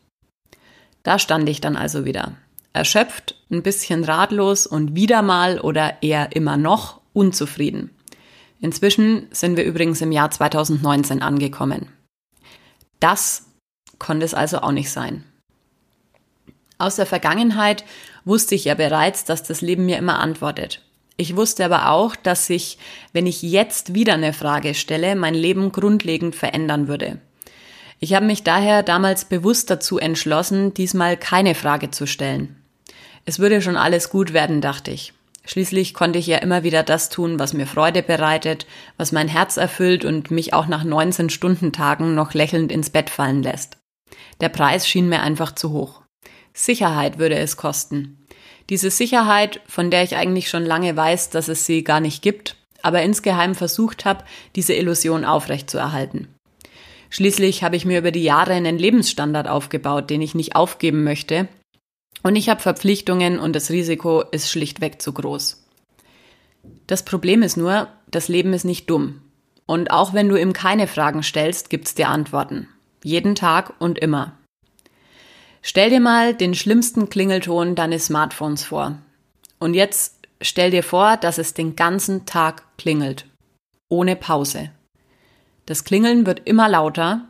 Da 1.03 1.19
stand 1.19 1.49
ich 1.49 1.61
dann 1.61 1.75
also 1.75 2.05
wieder 2.05 2.33
erschöpft, 2.73 3.35
ein 3.49 3.63
bisschen 3.63 4.03
ratlos 4.03 4.65
und 4.65 4.95
wieder 4.95 5.21
mal 5.21 5.59
oder 5.59 6.01
eher 6.01 6.35
immer 6.35 6.57
noch 6.57 7.01
unzufrieden. 7.13 7.89
Inzwischen 8.59 9.27
sind 9.31 9.57
wir 9.57 9.65
übrigens 9.65 10.01
im 10.01 10.11
Jahr 10.11 10.31
2019 10.31 11.21
angekommen. 11.21 11.89
Das 12.99 13.47
konnte 13.97 14.25
es 14.25 14.33
also 14.33 14.59
auch 14.59 14.71
nicht 14.71 14.91
sein. 14.91 15.23
Aus 16.77 16.95
der 16.95 17.05
Vergangenheit 17.05 17.83
wusste 18.23 18.55
ich 18.55 18.65
ja 18.65 18.75
bereits, 18.75 19.25
dass 19.25 19.43
das 19.43 19.61
Leben 19.61 19.85
mir 19.85 19.97
immer 19.97 20.19
antwortet. 20.19 20.83
Ich 21.17 21.35
wusste 21.35 21.65
aber 21.65 21.89
auch, 21.89 22.15
dass 22.15 22.47
sich, 22.47 22.77
wenn 23.13 23.27
ich 23.27 23.41
jetzt 23.41 23.93
wieder 23.93 24.13
eine 24.13 24.33
Frage 24.33 24.73
stelle, 24.73 25.15
mein 25.15 25.35
Leben 25.35 25.71
grundlegend 25.71 26.35
verändern 26.35 26.87
würde. 26.87 27.19
Ich 28.03 28.15
habe 28.15 28.25
mich 28.25 28.41
daher 28.41 28.81
damals 28.81 29.25
bewusst 29.25 29.69
dazu 29.69 29.99
entschlossen, 29.99 30.73
diesmal 30.73 31.17
keine 31.17 31.53
Frage 31.53 31.91
zu 31.91 32.07
stellen. 32.07 32.55
Es 33.25 33.37
würde 33.37 33.61
schon 33.61 33.77
alles 33.77 34.09
gut 34.09 34.33
werden, 34.33 34.59
dachte 34.59 34.89
ich. 34.89 35.13
Schließlich 35.45 35.93
konnte 35.93 36.17
ich 36.17 36.25
ja 36.25 36.37
immer 36.39 36.63
wieder 36.63 36.81
das 36.81 37.09
tun, 37.09 37.37
was 37.37 37.53
mir 37.53 37.67
Freude 37.67 38.01
bereitet, 38.01 38.65
was 38.97 39.11
mein 39.11 39.27
Herz 39.27 39.57
erfüllt 39.57 40.03
und 40.03 40.31
mich 40.31 40.53
auch 40.55 40.65
nach 40.65 40.83
19 40.83 41.29
Stundentagen 41.29 42.15
noch 42.15 42.33
lächelnd 42.33 42.71
ins 42.71 42.89
Bett 42.89 43.11
fallen 43.11 43.43
lässt. 43.43 43.77
Der 44.39 44.49
Preis 44.49 44.87
schien 44.87 45.07
mir 45.07 45.21
einfach 45.21 45.53
zu 45.53 45.71
hoch. 45.71 46.01
Sicherheit 46.53 47.19
würde 47.19 47.35
es 47.35 47.55
kosten. 47.55 48.25
Diese 48.71 48.89
Sicherheit, 48.89 49.61
von 49.67 49.91
der 49.91 50.01
ich 50.01 50.15
eigentlich 50.15 50.49
schon 50.49 50.65
lange 50.65 50.95
weiß, 50.95 51.29
dass 51.29 51.47
es 51.47 51.67
sie 51.67 51.83
gar 51.83 51.99
nicht 51.99 52.23
gibt, 52.23 52.55
aber 52.81 53.03
insgeheim 53.03 53.53
versucht 53.53 54.05
habe, 54.05 54.23
diese 54.55 54.73
Illusion 54.73 55.23
aufrechtzuerhalten. 55.23 56.29
Schließlich 57.11 57.63
habe 57.63 57.75
ich 57.75 57.85
mir 57.85 57.99
über 57.99 58.11
die 58.11 58.23
Jahre 58.23 58.53
einen 58.53 58.79
Lebensstandard 58.79 59.47
aufgebaut, 59.47 60.09
den 60.09 60.23
ich 60.23 60.33
nicht 60.33 60.55
aufgeben 60.55 61.03
möchte 61.03 61.47
und 62.23 62.35
ich 62.35 62.49
habe 62.49 62.61
Verpflichtungen 62.61 63.39
und 63.39 63.55
das 63.55 63.69
Risiko 63.69 64.21
ist 64.21 64.49
schlichtweg 64.49 65.01
zu 65.01 65.13
groß. 65.13 65.65
Das 66.87 67.03
Problem 67.03 67.41
ist 67.41 67.57
nur, 67.57 67.87
das 68.09 68.27
Leben 68.27 68.53
ist 68.53 68.65
nicht 68.65 68.89
dumm. 68.89 69.21
Und 69.65 69.91
auch 69.91 70.13
wenn 70.13 70.29
du 70.29 70.35
ihm 70.35 70.53
keine 70.53 70.87
Fragen 70.87 71.23
stellst, 71.23 71.69
gibt's 71.69 71.95
dir 71.95 72.09
Antworten. 72.09 72.67
Jeden 73.03 73.35
Tag 73.35 73.73
und 73.79 73.97
immer. 73.97 74.37
Stell 75.61 75.89
dir 75.89 75.99
mal 75.99 76.33
den 76.35 76.53
schlimmsten 76.53 77.09
Klingelton 77.09 77.75
deines 77.75 78.07
Smartphones 78.07 78.63
vor. 78.63 78.97
Und 79.59 79.73
jetzt 79.73 80.19
stell 80.41 80.71
dir 80.71 80.83
vor, 80.83 81.17
dass 81.17 81.37
es 81.37 81.53
den 81.53 81.75
ganzen 81.75 82.25
Tag 82.25 82.63
klingelt. 82.77 83.25
Ohne 83.87 84.15
Pause. 84.15 84.71
Das 85.65 85.83
Klingeln 85.83 86.25
wird 86.25 86.41
immer 86.45 86.67
lauter. 86.69 87.27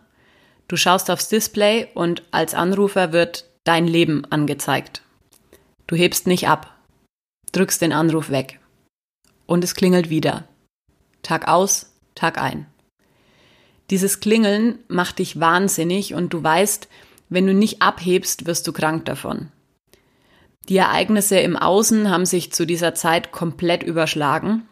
Du 0.67 0.77
schaust 0.77 1.11
aufs 1.11 1.29
Display 1.29 1.89
und 1.93 2.23
als 2.31 2.53
Anrufer 2.53 3.11
wird 3.11 3.49
dein 3.63 3.87
Leben 3.87 4.25
angezeigt. 4.29 5.01
Du 5.87 5.95
hebst 5.95 6.27
nicht 6.27 6.47
ab, 6.47 6.75
drückst 7.51 7.81
den 7.81 7.93
Anruf 7.93 8.29
weg. 8.29 8.59
Und 9.45 9.63
es 9.63 9.75
klingelt 9.75 10.09
wieder. 10.09 10.47
Tag 11.23 11.47
aus, 11.47 11.93
Tag 12.15 12.37
ein. 12.37 12.67
Dieses 13.89 14.21
Klingeln 14.21 14.79
macht 14.87 15.19
dich 15.19 15.39
wahnsinnig 15.39 16.13
und 16.13 16.33
du 16.33 16.41
weißt, 16.41 16.87
wenn 17.27 17.45
du 17.45 17.53
nicht 17.53 17.81
abhebst, 17.81 18.45
wirst 18.45 18.65
du 18.67 18.71
krank 18.71 19.05
davon. 19.05 19.51
Die 20.69 20.77
Ereignisse 20.77 21.39
im 21.39 21.57
Außen 21.57 22.09
haben 22.09 22.25
sich 22.25 22.53
zu 22.53 22.65
dieser 22.65 22.95
Zeit 22.95 23.31
komplett 23.31 23.83
überschlagen 23.83 24.67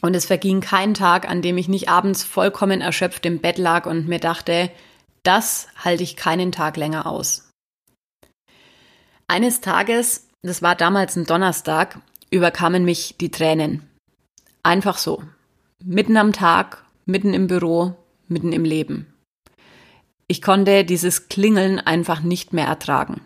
und 0.00 0.14
es 0.14 0.26
verging 0.26 0.60
kein 0.60 0.94
Tag, 0.94 1.28
an 1.28 1.42
dem 1.42 1.58
ich 1.58 1.68
nicht 1.68 1.88
abends 1.88 2.22
vollkommen 2.24 2.80
erschöpft 2.80 3.26
im 3.26 3.40
Bett 3.40 3.58
lag 3.58 3.86
und 3.86 4.08
mir 4.08 4.20
dachte, 4.20 4.70
das 5.22 5.68
halte 5.76 6.02
ich 6.02 6.16
keinen 6.16 6.52
Tag 6.52 6.76
länger 6.76 7.06
aus. 7.06 7.50
Eines 9.26 9.60
Tages, 9.60 10.28
das 10.42 10.62
war 10.62 10.74
damals 10.74 11.16
ein 11.16 11.26
Donnerstag, 11.26 12.00
überkamen 12.30 12.84
mich 12.84 13.16
die 13.18 13.30
Tränen. 13.30 13.86
Einfach 14.62 14.98
so. 14.98 15.22
Mitten 15.84 16.16
am 16.16 16.32
Tag, 16.32 16.84
mitten 17.04 17.34
im 17.34 17.46
Büro, 17.46 17.94
mitten 18.26 18.52
im 18.52 18.64
Leben. 18.64 19.12
Ich 20.28 20.42
konnte 20.42 20.84
dieses 20.84 21.28
Klingeln 21.28 21.78
einfach 21.78 22.20
nicht 22.20 22.52
mehr 22.52 22.66
ertragen. 22.66 23.22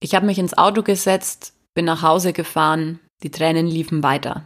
Ich 0.00 0.14
habe 0.14 0.26
mich 0.26 0.38
ins 0.38 0.56
Auto 0.56 0.82
gesetzt, 0.82 1.54
bin 1.74 1.84
nach 1.84 2.02
Hause 2.02 2.32
gefahren, 2.32 3.00
die 3.22 3.30
Tränen 3.30 3.66
liefen 3.66 4.02
weiter. 4.02 4.44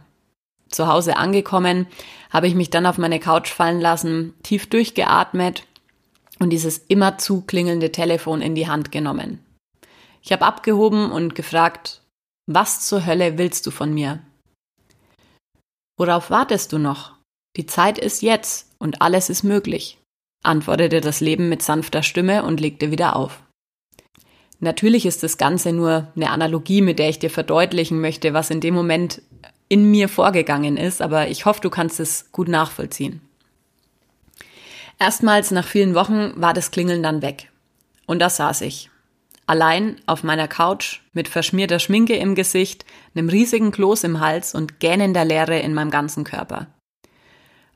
Zu 0.69 0.87
Hause 0.87 1.17
angekommen, 1.17 1.87
habe 2.29 2.47
ich 2.47 2.55
mich 2.55 2.69
dann 2.69 2.85
auf 2.85 2.97
meine 2.97 3.19
Couch 3.19 3.49
fallen 3.49 3.79
lassen, 3.79 4.33
tief 4.43 4.67
durchgeatmet 4.67 5.63
und 6.39 6.49
dieses 6.49 6.77
immer 6.77 7.17
zu 7.17 7.41
klingelnde 7.41 7.91
Telefon 7.91 8.41
in 8.41 8.55
die 8.55 8.67
Hand 8.67 8.91
genommen. 8.91 9.39
Ich 10.21 10.31
habe 10.31 10.45
abgehoben 10.45 11.11
und 11.11 11.35
gefragt, 11.35 12.01
was 12.47 12.85
zur 12.85 13.05
Hölle 13.05 13.37
willst 13.37 13.65
du 13.65 13.71
von 13.71 13.93
mir? 13.93 14.19
Worauf 15.97 16.29
wartest 16.29 16.73
du 16.73 16.77
noch? 16.77 17.13
Die 17.55 17.65
Zeit 17.65 17.97
ist 17.97 18.21
jetzt 18.21 18.75
und 18.77 19.01
alles 19.01 19.29
ist 19.29 19.43
möglich, 19.43 19.99
antwortete 20.43 21.01
das 21.01 21.21
Leben 21.21 21.49
mit 21.49 21.63
sanfter 21.63 22.03
Stimme 22.03 22.43
und 22.43 22.59
legte 22.59 22.91
wieder 22.91 23.15
auf. 23.15 23.41
Natürlich 24.59 25.05
ist 25.05 25.23
das 25.23 25.37
Ganze 25.37 25.71
nur 25.71 26.11
eine 26.15 26.31
Analogie, 26.31 26.81
mit 26.81 26.99
der 26.99 27.09
ich 27.09 27.19
dir 27.19 27.29
verdeutlichen 27.29 27.99
möchte, 28.01 28.33
was 28.33 28.49
in 28.49 28.59
dem 28.59 28.73
Moment 28.73 29.21
in 29.69 29.89
mir 29.89 30.09
vorgegangen 30.09 30.77
ist, 30.77 31.01
aber 31.01 31.29
ich 31.29 31.45
hoffe, 31.45 31.61
du 31.61 31.69
kannst 31.69 31.99
es 31.99 32.31
gut 32.31 32.47
nachvollziehen. 32.47 33.21
Erstmals 34.99 35.51
nach 35.51 35.67
vielen 35.67 35.93
Wochen 35.93 36.33
war 36.35 36.53
das 36.53 36.71
Klingeln 36.71 37.03
dann 37.03 37.21
weg. 37.21 37.51
Und 38.05 38.19
da 38.19 38.29
saß 38.29 38.61
ich. 38.61 38.89
Allein 39.45 39.97
auf 40.07 40.23
meiner 40.23 40.47
Couch 40.47 41.01
mit 41.13 41.27
verschmierter 41.27 41.79
Schminke 41.79 42.15
im 42.15 42.35
Gesicht, 42.35 42.85
einem 43.15 43.29
riesigen 43.29 43.71
Kloß 43.71 44.03
im 44.03 44.19
Hals 44.19 44.53
und 44.55 44.79
gähnender 44.79 45.23
Leere 45.23 45.59
in 45.59 45.73
meinem 45.73 45.91
ganzen 45.91 46.23
Körper. 46.23 46.67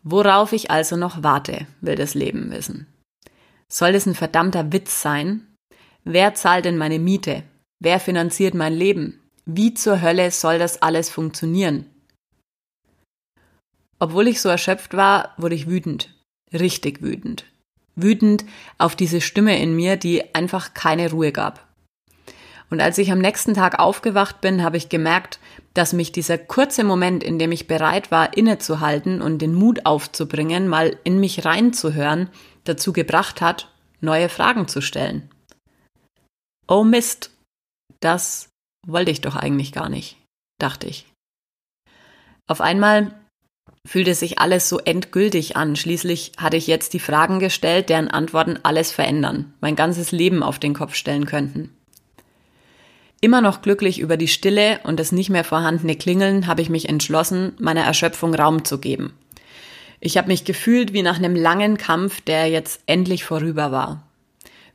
Worauf 0.03 0.51
ich 0.51 0.71
also 0.71 0.97
noch 0.97 1.23
warte, 1.23 1.67
will 1.79 1.95
das 1.95 2.13
Leben 2.13 2.51
wissen. 2.51 2.87
Soll 3.69 3.95
es 3.95 4.05
ein 4.05 4.15
verdammter 4.15 4.73
Witz 4.73 5.01
sein? 5.01 5.47
Wer 6.03 6.33
zahlt 6.33 6.65
denn 6.65 6.77
meine 6.77 6.99
Miete? 6.99 7.43
Wer 7.79 7.99
finanziert 7.99 8.53
mein 8.53 8.73
Leben? 8.73 9.20
Wie 9.45 9.73
zur 9.73 10.01
Hölle 10.01 10.31
soll 10.31 10.59
das 10.59 10.81
alles 10.81 11.09
funktionieren? 11.09 11.85
Obwohl 13.99 14.27
ich 14.27 14.41
so 14.41 14.49
erschöpft 14.49 14.95
war, 14.95 15.33
wurde 15.37 15.55
ich 15.55 15.67
wütend. 15.67 16.13
Richtig 16.53 17.01
wütend. 17.01 17.45
Wütend 17.95 18.45
auf 18.77 18.95
diese 18.95 19.21
Stimme 19.21 19.61
in 19.61 19.75
mir, 19.75 19.97
die 19.97 20.33
einfach 20.33 20.73
keine 20.73 21.11
Ruhe 21.11 21.31
gab. 21.31 21.67
Und 22.71 22.79
als 22.79 22.97
ich 22.97 23.11
am 23.11 23.19
nächsten 23.19 23.53
Tag 23.53 23.79
aufgewacht 23.79 24.39
bin, 24.39 24.63
habe 24.63 24.77
ich 24.77 24.89
gemerkt, 24.89 25.39
dass 25.73 25.91
mich 25.91 26.11
dieser 26.13 26.37
kurze 26.37 26.83
Moment, 26.83 27.21
in 27.21 27.37
dem 27.37 27.51
ich 27.51 27.67
bereit 27.67 28.11
war, 28.11 28.35
innezuhalten 28.37 29.21
und 29.21 29.39
den 29.39 29.53
Mut 29.53 29.85
aufzubringen, 29.85 30.67
mal 30.67 30.97
in 31.03 31.19
mich 31.19 31.43
reinzuhören, 31.43 32.29
dazu 32.63 32.93
gebracht 32.93 33.41
hat, 33.41 33.69
neue 33.99 34.29
Fragen 34.29 34.69
zu 34.69 34.81
stellen. 34.81 35.29
Oh 36.67 36.85
Mist, 36.85 37.31
das 37.99 38.50
wollte 38.87 39.11
ich 39.11 39.21
doch 39.21 39.35
eigentlich 39.35 39.71
gar 39.71 39.89
nicht, 39.89 40.17
dachte 40.59 40.87
ich. 40.87 41.05
Auf 42.47 42.61
einmal 42.61 43.13
fühlte 43.87 44.13
sich 44.13 44.39
alles 44.39 44.69
so 44.69 44.79
endgültig 44.79 45.55
an. 45.55 45.75
Schließlich 45.75 46.33
hatte 46.37 46.57
ich 46.57 46.67
jetzt 46.67 46.93
die 46.93 46.99
Fragen 46.99 47.39
gestellt, 47.39 47.89
deren 47.89 48.09
Antworten 48.09 48.59
alles 48.63 48.91
verändern, 48.91 49.53
mein 49.61 49.75
ganzes 49.75 50.11
Leben 50.11 50.43
auf 50.43 50.59
den 50.59 50.73
Kopf 50.73 50.95
stellen 50.95 51.25
könnten. 51.25 51.75
Immer 53.21 53.41
noch 53.41 53.61
glücklich 53.61 53.99
über 53.99 54.17
die 54.17 54.27
Stille 54.27 54.79
und 54.83 54.99
das 54.99 55.11
nicht 55.11 55.29
mehr 55.29 55.43
vorhandene 55.43 55.95
Klingeln 55.95 56.47
habe 56.47 56.61
ich 56.61 56.69
mich 56.69 56.89
entschlossen, 56.89 57.53
meiner 57.59 57.83
Erschöpfung 57.83 58.33
Raum 58.33 58.65
zu 58.65 58.79
geben. 58.79 59.13
Ich 59.99 60.17
habe 60.17 60.27
mich 60.27 60.43
gefühlt 60.43 60.93
wie 60.93 61.03
nach 61.03 61.17
einem 61.17 61.35
langen 61.35 61.77
Kampf, 61.77 62.21
der 62.21 62.47
jetzt 62.47 62.81
endlich 62.87 63.23
vorüber 63.23 63.71
war. 63.71 64.07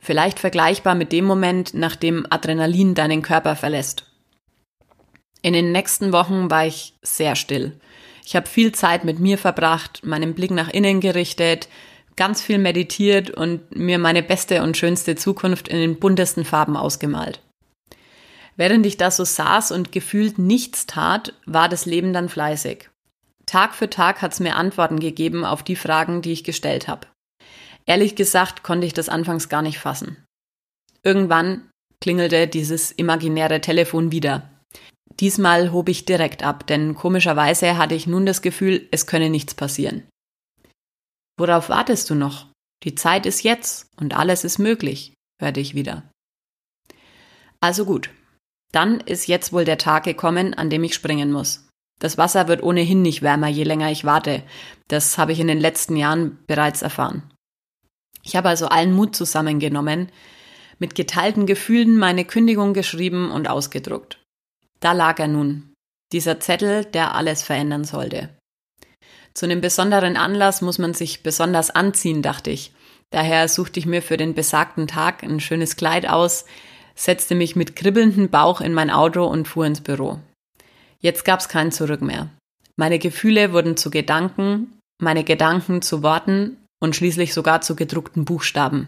Vielleicht 0.07 0.39
vergleichbar 0.39 0.95
mit 0.95 1.11
dem 1.11 1.25
Moment, 1.25 1.73
nachdem 1.73 2.25
Adrenalin 2.29 2.95
deinen 2.95 3.21
Körper 3.21 3.57
verlässt. 3.57 4.05
In 5.41 5.51
den 5.51 5.73
nächsten 5.73 6.13
Wochen 6.13 6.49
war 6.49 6.65
ich 6.65 6.93
sehr 7.01 7.35
still. 7.35 7.77
Ich 8.23 8.37
habe 8.37 8.47
viel 8.47 8.71
Zeit 8.71 9.03
mit 9.03 9.19
mir 9.19 9.37
verbracht, 9.37 10.05
meinen 10.05 10.33
Blick 10.33 10.51
nach 10.51 10.69
innen 10.69 11.01
gerichtet, 11.01 11.67
ganz 12.15 12.41
viel 12.41 12.57
meditiert 12.57 13.31
und 13.31 13.75
mir 13.75 13.99
meine 13.99 14.23
beste 14.23 14.63
und 14.63 14.77
schönste 14.77 15.17
Zukunft 15.17 15.67
in 15.67 15.77
den 15.77 15.99
buntesten 15.99 16.45
Farben 16.45 16.77
ausgemalt. 16.77 17.41
Während 18.55 18.85
ich 18.85 18.95
da 18.95 19.11
so 19.11 19.25
saß 19.25 19.73
und 19.73 19.91
gefühlt 19.91 20.39
nichts 20.39 20.85
tat, 20.85 21.33
war 21.45 21.67
das 21.67 21.85
Leben 21.85 22.13
dann 22.13 22.29
fleißig. 22.29 22.89
Tag 23.45 23.75
für 23.75 23.89
Tag 23.89 24.21
hat's 24.21 24.39
mir 24.39 24.55
Antworten 24.55 25.01
gegeben 25.01 25.43
auf 25.43 25.63
die 25.63 25.75
Fragen, 25.75 26.21
die 26.21 26.31
ich 26.31 26.45
gestellt 26.45 26.87
habe. 26.87 27.07
Ehrlich 27.87 28.15
gesagt 28.15 28.63
konnte 28.63 28.85
ich 28.85 28.93
das 28.93 29.09
anfangs 29.09 29.49
gar 29.49 29.61
nicht 29.61 29.79
fassen. 29.79 30.23
Irgendwann 31.03 31.69
klingelte 32.01 32.47
dieses 32.47 32.91
imaginäre 32.91 33.61
Telefon 33.61 34.11
wieder. 34.11 34.51
Diesmal 35.19 35.71
hob 35.71 35.89
ich 35.89 36.05
direkt 36.05 36.43
ab, 36.43 36.67
denn 36.67 36.93
komischerweise 36.93 37.77
hatte 37.77 37.95
ich 37.95 38.05
nun 38.05 38.25
das 38.25 38.41
Gefühl, 38.41 38.87
es 38.91 39.07
könne 39.07 39.29
nichts 39.29 39.55
passieren. 39.55 40.03
Worauf 41.39 41.69
wartest 41.69 42.09
du 42.09 42.15
noch? 42.15 42.47
Die 42.83 42.93
Zeit 42.93 43.25
ist 43.25 43.43
jetzt 43.43 43.87
und 43.97 44.15
alles 44.15 44.43
ist 44.43 44.59
möglich, 44.59 45.13
hörte 45.41 45.59
ich 45.59 45.73
wieder. 45.73 46.03
Also 47.59 47.85
gut, 47.85 48.11
dann 48.71 48.99
ist 48.99 49.27
jetzt 49.27 49.53
wohl 49.53 49.65
der 49.65 49.77
Tag 49.77 50.03
gekommen, 50.03 50.53
an 50.53 50.69
dem 50.69 50.83
ich 50.83 50.93
springen 50.93 51.31
muss. 51.31 51.67
Das 51.99 52.17
Wasser 52.19 52.47
wird 52.47 52.61
ohnehin 52.61 53.01
nicht 53.01 53.23
wärmer, 53.23 53.47
je 53.47 53.63
länger 53.63 53.91
ich 53.91 54.05
warte. 54.05 54.43
Das 54.87 55.17
habe 55.17 55.31
ich 55.31 55.39
in 55.39 55.47
den 55.47 55.59
letzten 55.59 55.95
Jahren 55.95 56.37
bereits 56.45 56.83
erfahren. 56.83 57.23
Ich 58.27 58.35
habe 58.35 58.49
also 58.49 58.67
allen 58.67 58.93
Mut 58.93 59.15
zusammengenommen, 59.15 60.09
mit 60.79 60.95
geteilten 60.95 61.45
Gefühlen 61.45 61.97
meine 61.97 62.25
Kündigung 62.25 62.73
geschrieben 62.73 63.31
und 63.31 63.47
ausgedruckt. 63.47 64.21
Da 64.81 64.91
lag 64.91 65.17
er 65.19 65.29
nun, 65.29 65.73
dieser 66.11 66.41
Zettel, 66.41 66.83
der 66.83 67.15
alles 67.15 67.41
verändern 67.41 67.85
sollte. 67.85 68.29
Zu 69.33 69.45
einem 69.45 69.61
besonderen 69.61 70.17
Anlass 70.17 70.61
muss 70.61 70.77
man 70.77 70.93
sich 70.93 71.23
besonders 71.23 71.69
anziehen, 71.69 72.21
dachte 72.21 72.51
ich. 72.51 72.73
Daher 73.11 73.47
suchte 73.47 73.79
ich 73.79 73.85
mir 73.85 74.01
für 74.01 74.17
den 74.17 74.33
besagten 74.33 74.87
Tag 74.87 75.23
ein 75.23 75.39
schönes 75.39 75.77
Kleid 75.77 76.09
aus, 76.09 76.43
setzte 76.95 77.33
mich 77.33 77.55
mit 77.55 77.77
kribbelndem 77.77 78.29
Bauch 78.29 78.59
in 78.59 78.73
mein 78.73 78.89
Auto 78.89 79.23
und 79.23 79.47
fuhr 79.47 79.65
ins 79.65 79.79
Büro. 79.79 80.19
Jetzt 80.99 81.23
gab's 81.23 81.47
kein 81.47 81.71
Zurück 81.71 82.01
mehr. 82.01 82.29
Meine 82.75 82.99
Gefühle 82.99 83.53
wurden 83.53 83.77
zu 83.77 83.89
Gedanken, 83.89 84.77
meine 85.01 85.23
Gedanken 85.23 85.81
zu 85.81 86.03
Worten 86.03 86.57
und 86.79 86.95
schließlich 86.95 87.33
sogar 87.33 87.61
zu 87.61 87.75
gedruckten 87.75 88.25
Buchstaben. 88.25 88.87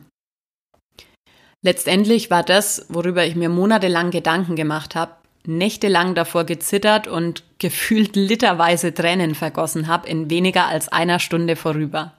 Letztendlich 1.61 2.31
war 2.31 2.43
das, 2.43 2.85
worüber 2.89 3.25
ich 3.25 3.35
mir 3.35 3.49
monatelang 3.49 4.11
Gedanken 4.11 4.55
gemacht 4.55 4.95
habe, 4.95 5.15
nächtelang 5.45 6.15
davor 6.15 6.45
gezittert 6.45 7.07
und 7.07 7.43
gefühlt 7.59 8.15
literweise 8.15 8.93
Tränen 8.93 9.35
vergossen 9.35 9.87
habe, 9.87 10.07
in 10.07 10.29
weniger 10.29 10.67
als 10.67 10.87
einer 10.87 11.19
Stunde 11.19 11.55
vorüber. 11.55 12.13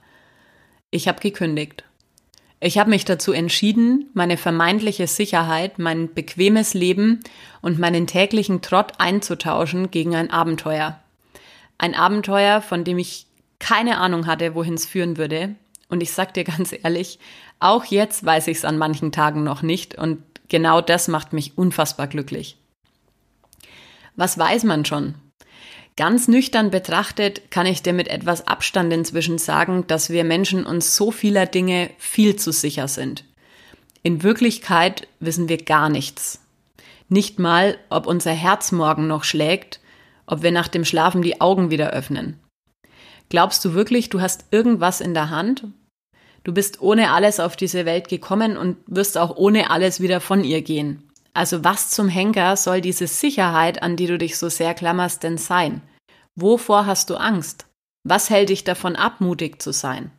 Ich 0.91 1.07
habe 1.07 1.21
gekündigt. 1.21 1.83
Ich 2.63 2.77
habe 2.77 2.91
mich 2.91 3.05
dazu 3.05 3.31
entschieden, 3.31 4.11
meine 4.13 4.37
vermeintliche 4.37 5.07
Sicherheit, 5.07 5.79
mein 5.79 6.13
bequemes 6.13 6.75
Leben 6.75 7.21
und 7.61 7.79
meinen 7.79 8.05
täglichen 8.05 8.61
Trott 8.61 8.93
einzutauschen 8.99 9.89
gegen 9.89 10.15
ein 10.15 10.29
Abenteuer. 10.29 10.99
Ein 11.79 11.95
Abenteuer, 11.95 12.61
von 12.61 12.83
dem 12.83 12.99
ich 12.99 13.25
keine 13.61 13.99
Ahnung 13.99 14.25
hatte, 14.25 14.55
wohin 14.55 14.73
es 14.73 14.85
führen 14.85 15.17
würde. 15.17 15.55
Und 15.87 16.01
ich 16.01 16.11
sag 16.11 16.33
dir 16.33 16.43
ganz 16.43 16.73
ehrlich, 16.73 17.19
auch 17.59 17.85
jetzt 17.85 18.25
weiß 18.25 18.47
ich 18.47 18.57
es 18.57 18.65
an 18.65 18.77
manchen 18.77 19.11
Tagen 19.13 19.43
noch 19.43 19.61
nicht 19.61 19.95
und 19.95 20.23
genau 20.49 20.81
das 20.81 21.07
macht 21.07 21.31
mich 21.31 21.57
unfassbar 21.57 22.07
glücklich. 22.07 22.57
Was 24.15 24.37
weiß 24.37 24.63
man 24.63 24.83
schon? 24.83 25.15
Ganz 25.95 26.27
nüchtern 26.27 26.71
betrachtet 26.71 27.51
kann 27.51 27.65
ich 27.65 27.83
dir 27.83 27.93
mit 27.93 28.07
etwas 28.07 28.47
Abstand 28.47 28.91
inzwischen 28.91 29.37
sagen, 29.37 29.85
dass 29.87 30.09
wir 30.09 30.23
Menschen 30.23 30.65
uns 30.65 30.95
so 30.95 31.11
vieler 31.11 31.45
Dinge 31.45 31.91
viel 31.97 32.35
zu 32.37 32.51
sicher 32.51 32.87
sind. 32.87 33.25
In 34.01 34.23
Wirklichkeit 34.23 35.07
wissen 35.19 35.49
wir 35.49 35.63
gar 35.63 35.89
nichts. 35.89 36.41
Nicht 37.09 37.37
mal, 37.37 37.77
ob 37.89 38.07
unser 38.07 38.31
Herz 38.31 38.71
morgen 38.71 39.05
noch 39.05 39.23
schlägt, 39.23 39.79
ob 40.25 40.41
wir 40.41 40.51
nach 40.51 40.69
dem 40.69 40.85
Schlafen 40.85 41.21
die 41.21 41.41
Augen 41.41 41.69
wieder 41.69 41.91
öffnen. 41.91 42.40
Glaubst 43.31 43.63
du 43.63 43.73
wirklich, 43.73 44.09
du 44.09 44.19
hast 44.19 44.43
irgendwas 44.51 44.99
in 44.99 45.13
der 45.13 45.29
Hand? 45.29 45.63
Du 46.43 46.53
bist 46.53 46.81
ohne 46.81 47.11
alles 47.11 47.39
auf 47.39 47.55
diese 47.55 47.85
Welt 47.85 48.09
gekommen 48.09 48.57
und 48.57 48.75
wirst 48.87 49.17
auch 49.17 49.37
ohne 49.37 49.69
alles 49.69 50.01
wieder 50.01 50.19
von 50.19 50.43
ihr 50.43 50.61
gehen. 50.61 51.09
Also 51.33 51.63
was 51.63 51.91
zum 51.91 52.09
Henker 52.09 52.57
soll 52.57 52.81
diese 52.81 53.07
Sicherheit, 53.07 53.83
an 53.83 53.95
die 53.95 54.07
du 54.07 54.17
dich 54.17 54.37
so 54.37 54.49
sehr 54.49 54.73
klammerst, 54.73 55.23
denn 55.23 55.37
sein? 55.37 55.81
Wovor 56.35 56.85
hast 56.85 57.09
du 57.09 57.15
Angst? 57.15 57.67
Was 58.03 58.29
hält 58.29 58.49
dich 58.49 58.65
davon 58.65 58.97
ab, 58.97 59.21
mutig 59.21 59.61
zu 59.61 59.71
sein? 59.71 60.11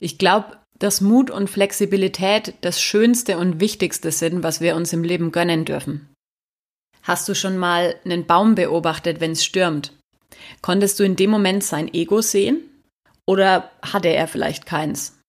Ich 0.00 0.16
glaube, 0.16 0.56
dass 0.78 1.02
Mut 1.02 1.30
und 1.30 1.50
Flexibilität 1.50 2.54
das 2.62 2.80
Schönste 2.80 3.36
und 3.36 3.60
Wichtigste 3.60 4.12
sind, 4.12 4.42
was 4.42 4.62
wir 4.62 4.76
uns 4.76 4.94
im 4.94 5.04
Leben 5.04 5.30
gönnen 5.30 5.66
dürfen. 5.66 6.08
Hast 7.02 7.28
du 7.28 7.34
schon 7.34 7.58
mal 7.58 7.96
einen 8.06 8.24
Baum 8.24 8.54
beobachtet, 8.54 9.20
wenn 9.20 9.32
es 9.32 9.44
stürmt? 9.44 9.92
Konntest 10.62 10.98
du 10.98 11.04
in 11.04 11.16
dem 11.16 11.30
Moment 11.30 11.64
sein 11.64 11.92
Ego 11.92 12.20
sehen? 12.20 12.62
Oder 13.26 13.70
hatte 13.82 14.08
er 14.08 14.26
vielleicht 14.26 14.66
keins? 14.66 15.20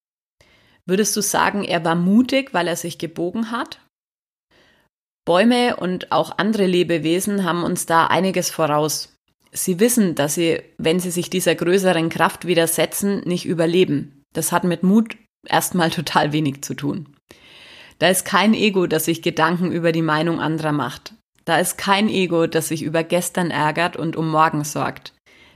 Würdest 0.86 1.16
du 1.16 1.20
sagen, 1.20 1.64
er 1.64 1.84
war 1.84 1.94
mutig, 1.94 2.52
weil 2.52 2.66
er 2.66 2.76
sich 2.76 2.98
gebogen 2.98 3.50
hat? 3.50 3.80
Bäume 5.26 5.76
und 5.76 6.10
auch 6.10 6.38
andere 6.38 6.66
Lebewesen 6.66 7.44
haben 7.44 7.62
uns 7.62 7.86
da 7.86 8.06
einiges 8.06 8.50
voraus. 8.50 9.14
Sie 9.52 9.80
wissen, 9.80 10.14
dass 10.14 10.34
sie, 10.34 10.62
wenn 10.78 11.00
sie 11.00 11.10
sich 11.10 11.30
dieser 11.30 11.54
größeren 11.54 12.08
Kraft 12.08 12.46
widersetzen, 12.46 13.20
nicht 13.20 13.46
überleben. 13.46 14.22
Das 14.32 14.52
hat 14.52 14.64
mit 14.64 14.82
Mut 14.82 15.16
erstmal 15.46 15.90
total 15.90 16.32
wenig 16.32 16.62
zu 16.62 16.74
tun. 16.74 17.14
Da 17.98 18.08
ist 18.08 18.24
kein 18.24 18.54
Ego, 18.54 18.86
das 18.86 19.04
sich 19.04 19.22
Gedanken 19.22 19.72
über 19.72 19.92
die 19.92 20.02
Meinung 20.02 20.40
anderer 20.40 20.72
macht. 20.72 21.14
Da 21.50 21.58
ist 21.58 21.78
kein 21.78 22.08
Ego, 22.08 22.46
das 22.46 22.68
sich 22.68 22.84
über 22.84 23.02
gestern 23.02 23.50
ärgert 23.50 23.96
und 23.96 24.14
um 24.14 24.30
morgen 24.30 24.62
sorgt. 24.62 25.14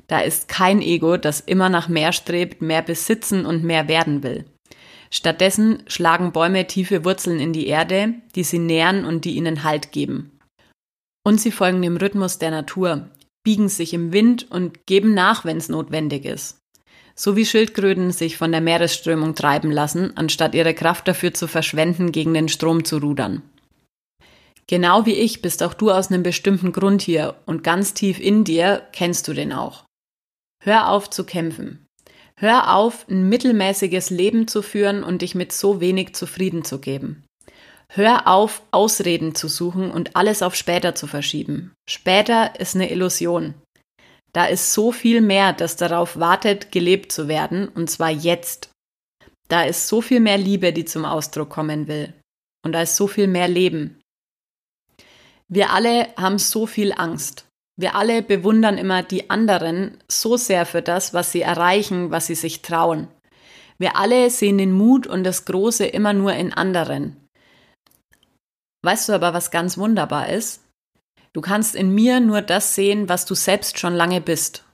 Da 0.08 0.18
ist 0.18 0.48
kein 0.48 0.82
Ego, 0.82 1.16
das 1.16 1.38
immer 1.38 1.68
nach 1.68 1.86
mehr 1.86 2.10
strebt, 2.10 2.60
mehr 2.60 2.82
besitzen 2.82 3.46
und 3.46 3.62
mehr 3.62 3.86
werden 3.86 4.24
will. 4.24 4.44
Stattdessen 5.12 5.84
schlagen 5.86 6.32
Bäume 6.32 6.66
tiefe 6.66 7.04
Wurzeln 7.04 7.38
in 7.38 7.52
die 7.52 7.68
Erde, 7.68 8.12
die 8.34 8.42
sie 8.42 8.58
nähren 8.58 9.04
und 9.04 9.24
die 9.24 9.36
ihnen 9.36 9.62
Halt 9.62 9.92
geben. 9.92 10.36
Und 11.24 11.40
sie 11.40 11.52
folgen 11.52 11.80
dem 11.80 11.96
Rhythmus 11.96 12.38
der 12.38 12.50
Natur, 12.50 13.08
biegen 13.44 13.68
sich 13.68 13.94
im 13.94 14.12
Wind 14.12 14.50
und 14.50 14.88
geben 14.88 15.14
nach, 15.14 15.44
wenn 15.44 15.58
es 15.58 15.68
notwendig 15.68 16.24
ist. 16.24 16.58
So 17.14 17.36
wie 17.36 17.46
Schildkröten 17.46 18.10
sich 18.10 18.36
von 18.36 18.50
der 18.50 18.60
Meeresströmung 18.60 19.36
treiben 19.36 19.70
lassen, 19.70 20.16
anstatt 20.16 20.56
ihre 20.56 20.74
Kraft 20.74 21.06
dafür 21.06 21.32
zu 21.34 21.46
verschwenden, 21.46 22.10
gegen 22.10 22.34
den 22.34 22.48
Strom 22.48 22.84
zu 22.84 22.98
rudern. 22.98 23.42
Genau 24.66 25.06
wie 25.06 25.14
ich 25.14 25.42
bist 25.42 25.62
auch 25.62 25.74
du 25.74 25.90
aus 25.90 26.10
einem 26.10 26.22
bestimmten 26.22 26.72
Grund 26.72 27.02
hier 27.02 27.36
und 27.46 27.62
ganz 27.62 27.94
tief 27.94 28.18
in 28.18 28.44
dir 28.44 28.82
kennst 28.92 29.28
du 29.28 29.34
den 29.34 29.52
auch. 29.52 29.84
Hör 30.62 30.88
auf 30.88 31.10
zu 31.10 31.24
kämpfen. 31.24 31.86
Hör 32.36 32.74
auf, 32.74 33.06
ein 33.08 33.28
mittelmäßiges 33.28 34.10
Leben 34.10 34.48
zu 34.48 34.62
führen 34.62 35.04
und 35.04 35.22
dich 35.22 35.34
mit 35.34 35.52
so 35.52 35.80
wenig 35.80 36.14
zufrieden 36.14 36.64
zu 36.64 36.80
geben. 36.80 37.24
Hör 37.88 38.26
auf, 38.26 38.62
Ausreden 38.70 39.34
zu 39.34 39.46
suchen 39.48 39.90
und 39.90 40.16
alles 40.16 40.42
auf 40.42 40.54
später 40.54 40.94
zu 40.94 41.06
verschieben. 41.06 41.74
Später 41.88 42.58
ist 42.58 42.74
eine 42.74 42.90
Illusion. 42.90 43.54
Da 44.32 44.46
ist 44.46 44.72
so 44.72 44.90
viel 44.90 45.20
mehr, 45.20 45.52
das 45.52 45.76
darauf 45.76 46.18
wartet, 46.18 46.72
gelebt 46.72 47.12
zu 47.12 47.28
werden, 47.28 47.68
und 47.68 47.88
zwar 47.88 48.10
jetzt. 48.10 48.70
Da 49.48 49.62
ist 49.62 49.86
so 49.86 50.00
viel 50.00 50.18
mehr 50.18 50.38
Liebe, 50.38 50.72
die 50.72 50.84
zum 50.84 51.04
Ausdruck 51.04 51.50
kommen 51.50 51.86
will. 51.86 52.12
Und 52.64 52.72
da 52.72 52.82
ist 52.82 52.96
so 52.96 53.06
viel 53.06 53.28
mehr 53.28 53.46
Leben. 53.46 54.00
Wir 55.54 55.70
alle 55.70 56.08
haben 56.16 56.40
so 56.40 56.66
viel 56.66 56.92
Angst. 56.92 57.46
Wir 57.76 57.94
alle 57.94 58.22
bewundern 58.22 58.76
immer 58.76 59.04
die 59.04 59.30
anderen 59.30 59.98
so 60.10 60.36
sehr 60.36 60.66
für 60.66 60.82
das, 60.82 61.14
was 61.14 61.30
sie 61.30 61.42
erreichen, 61.42 62.10
was 62.10 62.26
sie 62.26 62.34
sich 62.34 62.62
trauen. 62.62 63.06
Wir 63.78 63.94
alle 63.96 64.30
sehen 64.30 64.58
den 64.58 64.72
Mut 64.72 65.06
und 65.06 65.22
das 65.22 65.44
Große 65.44 65.86
immer 65.86 66.12
nur 66.12 66.32
in 66.32 66.52
anderen. 66.52 67.16
Weißt 68.82 69.08
du 69.08 69.12
aber, 69.12 69.32
was 69.32 69.52
ganz 69.52 69.78
wunderbar 69.78 70.28
ist? 70.28 70.60
Du 71.32 71.40
kannst 71.40 71.76
in 71.76 71.94
mir 71.94 72.18
nur 72.18 72.42
das 72.42 72.74
sehen, 72.74 73.08
was 73.08 73.24
du 73.24 73.36
selbst 73.36 73.78
schon 73.78 73.94
lange 73.94 74.20
bist. 74.20 74.64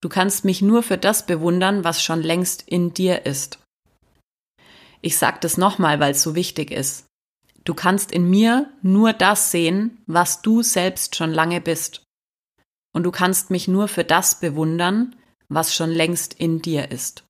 Du 0.00 0.08
kannst 0.08 0.44
mich 0.44 0.62
nur 0.62 0.84
für 0.84 0.98
das 0.98 1.26
bewundern, 1.26 1.82
was 1.82 2.00
schon 2.00 2.22
längst 2.22 2.62
in 2.68 2.94
dir 2.94 3.26
ist. 3.26 3.58
Ich 5.00 5.18
sag 5.18 5.40
das 5.40 5.56
nochmal, 5.56 5.98
weil 5.98 6.12
es 6.12 6.22
so 6.22 6.36
wichtig 6.36 6.70
ist. 6.70 7.06
Du 7.64 7.74
kannst 7.74 8.10
in 8.10 8.28
mir 8.28 8.70
nur 8.82 9.12
das 9.12 9.50
sehen, 9.50 10.02
was 10.06 10.42
du 10.42 10.62
selbst 10.62 11.16
schon 11.16 11.30
lange 11.30 11.60
bist. 11.60 12.02
Und 12.94 13.04
du 13.04 13.10
kannst 13.10 13.50
mich 13.50 13.68
nur 13.68 13.88
für 13.88 14.04
das 14.04 14.40
bewundern, 14.40 15.16
was 15.48 15.74
schon 15.74 15.90
längst 15.90 16.34
in 16.34 16.60
dir 16.60 16.90
ist. 16.90 17.24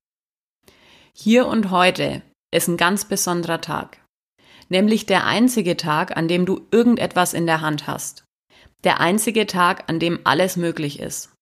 Hier 1.13 1.47
und 1.47 1.69
heute 1.69 2.21
ist 2.51 2.67
ein 2.67 2.77
ganz 2.77 3.05
besonderer 3.05 3.61
Tag. 3.61 3.99
Nämlich 4.69 5.05
der 5.05 5.25
einzige 5.25 5.77
Tag, 5.77 6.17
an 6.17 6.27
dem 6.27 6.45
du 6.45 6.67
irgendetwas 6.71 7.33
in 7.33 7.45
der 7.45 7.61
Hand 7.61 7.85
hast 7.85 8.23
der 8.83 8.99
einzige 8.99 9.47
Tag, 9.47 9.89
an 9.89 9.99
dem 9.99 10.19
alles 10.23 10.57
möglich 10.57 10.99
ist. 10.99 11.33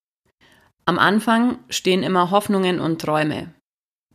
Am 0.84 0.98
Anfang 0.98 1.58
stehen 1.68 2.02
immer 2.02 2.30
Hoffnungen 2.30 2.80
und 2.80 3.00
Träume. 3.00 3.54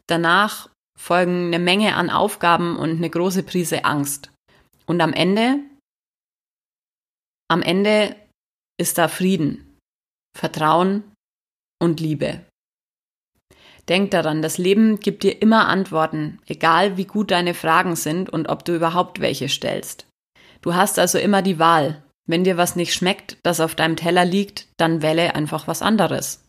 Danach 0.07 0.69
folgen 0.97 1.47
eine 1.47 1.59
Menge 1.59 1.95
an 1.95 2.09
Aufgaben 2.09 2.77
und 2.77 2.91
eine 2.91 3.09
große 3.09 3.43
Prise 3.43 3.85
Angst. 3.85 4.31
Und 4.87 5.01
am 5.01 5.13
Ende, 5.13 5.59
am 7.49 7.61
Ende 7.61 8.15
ist 8.79 8.97
da 8.97 9.07
Frieden, 9.07 9.77
Vertrauen 10.37 11.03
und 11.81 11.99
Liebe. 11.99 12.45
Denk 13.89 14.11
daran, 14.11 14.41
das 14.41 14.57
Leben 14.57 14.99
gibt 14.99 15.23
dir 15.23 15.41
immer 15.41 15.67
Antworten, 15.67 16.39
egal 16.45 16.97
wie 16.97 17.05
gut 17.05 17.31
deine 17.31 17.53
Fragen 17.53 17.95
sind 17.95 18.29
und 18.29 18.49
ob 18.49 18.65
du 18.65 18.75
überhaupt 18.75 19.19
welche 19.21 19.47
stellst. 19.47 20.07
Du 20.61 20.75
hast 20.75 20.99
also 20.99 21.17
immer 21.17 21.41
die 21.41 21.59
Wahl, 21.59 22.03
wenn 22.27 22.43
dir 22.43 22.57
was 22.57 22.75
nicht 22.75 22.93
schmeckt, 22.93 23.37
das 23.43 23.59
auf 23.59 23.75
deinem 23.75 23.95
Teller 23.95 24.25
liegt, 24.25 24.67
dann 24.77 25.01
wähle 25.01 25.35
einfach 25.35 25.67
was 25.67 25.81
anderes. 25.81 26.43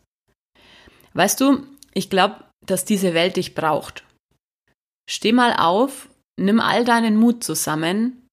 Weißt 1.13 1.39
du, 1.39 1.65
ich 1.93 2.09
glaube, 2.09 2.43
dass 2.65 2.85
diese 2.85 3.13
Welt 3.13 3.37
dich 3.37 3.55
braucht. 3.55 4.03
Steh 5.09 5.31
mal 5.31 5.53
auf, 5.53 6.09
nimm 6.37 6.59
all 6.59 6.83
deinen 6.83 7.15
Mut 7.15 7.43
zusammen, 7.43 8.27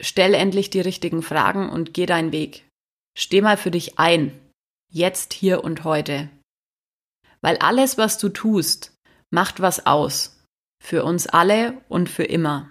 stell 0.00 0.34
endlich 0.34 0.70
die 0.70 0.80
richtigen 0.80 1.22
Fragen 1.22 1.68
und 1.68 1.94
geh 1.94 2.06
deinen 2.06 2.32
Weg. 2.32 2.64
Steh 3.16 3.40
mal 3.40 3.56
für 3.56 3.70
dich 3.70 3.98
ein, 3.98 4.38
jetzt, 4.92 5.32
hier 5.32 5.64
und 5.64 5.84
heute. 5.84 6.28
Weil 7.40 7.56
alles, 7.58 7.98
was 7.98 8.18
du 8.18 8.28
tust, 8.28 8.94
macht 9.30 9.60
was 9.60 9.86
aus. 9.86 10.40
Für 10.82 11.04
uns 11.04 11.26
alle 11.26 11.74
und 11.88 12.08
für 12.08 12.24
immer. 12.24 12.70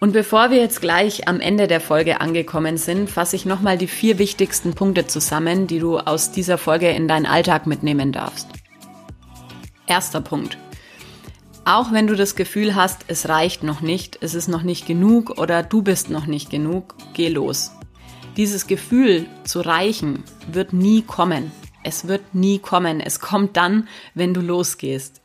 Und 0.00 0.12
bevor 0.12 0.50
wir 0.50 0.58
jetzt 0.58 0.80
gleich 0.80 1.26
am 1.26 1.40
Ende 1.40 1.66
der 1.66 1.80
Folge 1.80 2.20
angekommen 2.20 2.76
sind, 2.76 3.10
fasse 3.10 3.34
ich 3.34 3.46
nochmal 3.46 3.78
die 3.78 3.88
vier 3.88 4.18
wichtigsten 4.18 4.74
Punkte 4.74 5.06
zusammen, 5.06 5.66
die 5.66 5.80
du 5.80 5.98
aus 5.98 6.30
dieser 6.30 6.56
Folge 6.56 6.90
in 6.90 7.08
deinen 7.08 7.26
Alltag 7.26 7.66
mitnehmen 7.66 8.12
darfst. 8.12 8.48
Erster 9.86 10.20
Punkt. 10.20 10.56
Auch 11.68 11.92
wenn 11.92 12.06
du 12.06 12.16
das 12.16 12.34
Gefühl 12.34 12.74
hast, 12.74 13.04
es 13.08 13.28
reicht 13.28 13.62
noch 13.62 13.82
nicht, 13.82 14.16
es 14.22 14.32
ist 14.32 14.48
noch 14.48 14.62
nicht 14.62 14.86
genug 14.86 15.38
oder 15.38 15.62
du 15.62 15.82
bist 15.82 16.08
noch 16.08 16.24
nicht 16.24 16.48
genug, 16.48 16.94
geh 17.12 17.28
los. 17.28 17.72
Dieses 18.38 18.66
Gefühl 18.66 19.26
zu 19.44 19.60
reichen 19.60 20.24
wird 20.50 20.72
nie 20.72 21.02
kommen. 21.02 21.52
Es 21.84 22.08
wird 22.08 22.34
nie 22.34 22.58
kommen. 22.58 23.00
Es 23.00 23.20
kommt 23.20 23.58
dann, 23.58 23.86
wenn 24.14 24.32
du 24.32 24.40
losgehst. 24.40 25.20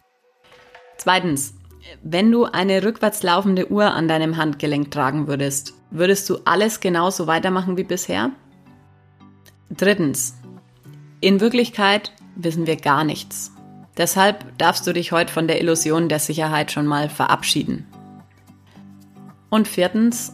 Zweitens, 0.98 1.54
wenn 2.02 2.30
du 2.30 2.44
eine 2.44 2.84
rückwärts 2.84 3.24
laufende 3.24 3.72
Uhr 3.72 3.94
an 3.94 4.10
deinem 4.10 4.36
Handgelenk 4.36 4.92
tragen 4.92 5.28
würdest, 5.28 5.74
würdest 5.92 6.30
du 6.30 6.40
alles 6.44 6.82
genauso 6.82 7.26
weitermachen 7.26 7.78
wie 7.78 7.86
bisher? 7.86 8.32
Drittens. 9.70 10.36
In 11.22 11.40
Wirklichkeit 11.40 12.12
wissen 12.36 12.68
wir 12.68 12.76
gar 12.76 13.06
nichts. 13.06 13.53
Deshalb 13.98 14.58
darfst 14.58 14.88
du 14.88 14.94
dich 14.94 15.12
heute 15.12 15.32
von 15.32 15.48
der 15.48 15.62
Illusion 15.62 16.10
der 16.10 16.20
Sicherheit 16.20 16.72
schon 16.72 16.88
mal 16.88 17.10
verabschieden. 17.10 17.86
Und 19.50 19.68
viertens, 19.68 20.34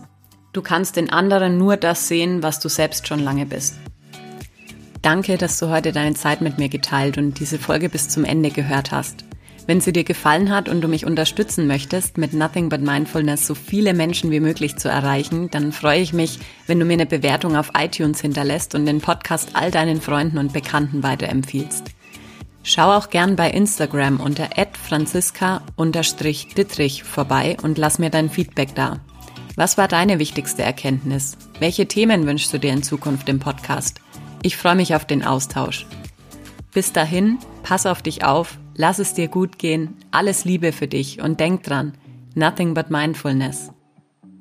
du 0.53 0.61
kannst 0.61 0.95
den 0.95 1.09
anderen 1.09 1.57
nur 1.57 1.75
das 1.75 2.07
sehen, 2.07 2.41
was 2.41 2.59
du 2.59 2.69
selbst 2.69 3.07
schon 3.07 3.19
lange 3.19 3.45
bist. 3.45 3.75
Danke, 5.01 5.37
dass 5.37 5.59
du 5.59 5.69
heute 5.69 5.91
deine 5.91 6.15
Zeit 6.15 6.41
mit 6.41 6.57
mir 6.57 6.69
geteilt 6.69 7.17
und 7.17 7.39
diese 7.39 7.57
Folge 7.59 7.89
bis 7.89 8.09
zum 8.09 8.25
Ende 8.25 8.49
gehört 8.49 8.91
hast. 8.91 9.25
Wenn 9.69 9.81
sie 9.81 9.93
dir 9.93 10.03
gefallen 10.03 10.49
hat 10.49 10.67
und 10.67 10.81
du 10.81 10.87
mich 10.87 11.05
unterstützen 11.05 11.67
möchtest, 11.67 12.17
mit 12.17 12.33
Nothing 12.33 12.69
But 12.69 12.81
Mindfulness 12.81 13.45
so 13.45 13.53
viele 13.53 13.93
Menschen 13.93 14.31
wie 14.31 14.39
möglich 14.39 14.77
zu 14.77 14.89
erreichen, 14.89 15.49
dann 15.51 15.71
freue 15.71 16.01
ich 16.01 16.11
mich, 16.11 16.39
wenn 16.65 16.79
du 16.79 16.85
mir 16.85 16.93
eine 16.93 17.05
Bewertung 17.05 17.55
auf 17.55 17.71
iTunes 17.77 18.19
hinterlässt 18.19 18.73
und 18.73 18.85
den 18.85 18.99
Podcast 18.99 19.49
all 19.53 19.69
deinen 19.69 20.01
Freunden 20.01 20.39
und 20.39 20.53
Bekannten 20.53 21.03
weiterempfiehlst. 21.03 21.91
Schau 22.63 22.95
auch 22.95 23.09
gern 23.09 23.35
bei 23.35 23.49
Instagram 23.49 24.19
unter 24.19 24.49
franziska-dittrich 24.83 27.03
vorbei 27.03 27.57
und 27.63 27.77
lass 27.77 27.99
mir 27.99 28.09
dein 28.09 28.29
Feedback 28.29 28.75
da. 28.75 28.99
Was 29.55 29.77
war 29.77 29.87
deine 29.87 30.19
wichtigste 30.19 30.63
Erkenntnis? 30.63 31.37
Welche 31.59 31.87
Themen 31.87 32.25
wünschst 32.25 32.53
du 32.53 32.59
dir 32.59 32.71
in 32.71 32.83
Zukunft 32.83 33.27
im 33.29 33.39
Podcast? 33.39 34.01
Ich 34.41 34.55
freue 34.55 34.75
mich 34.75 34.95
auf 34.95 35.05
den 35.05 35.23
Austausch. 35.23 35.85
Bis 36.73 36.93
dahin, 36.93 37.39
pass 37.63 37.85
auf 37.85 38.01
dich 38.01 38.23
auf, 38.23 38.57
lass 38.75 38.99
es 38.99 39.13
dir 39.13 39.27
gut 39.27 39.59
gehen, 39.59 39.95
alles 40.11 40.45
Liebe 40.45 40.71
für 40.71 40.87
dich 40.87 41.21
und 41.21 41.39
denk 41.39 41.63
dran, 41.63 41.93
nothing 42.35 42.73
but 42.73 42.89
mindfulness. 42.89 43.71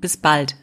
Bis 0.01 0.17
bald. 0.17 0.57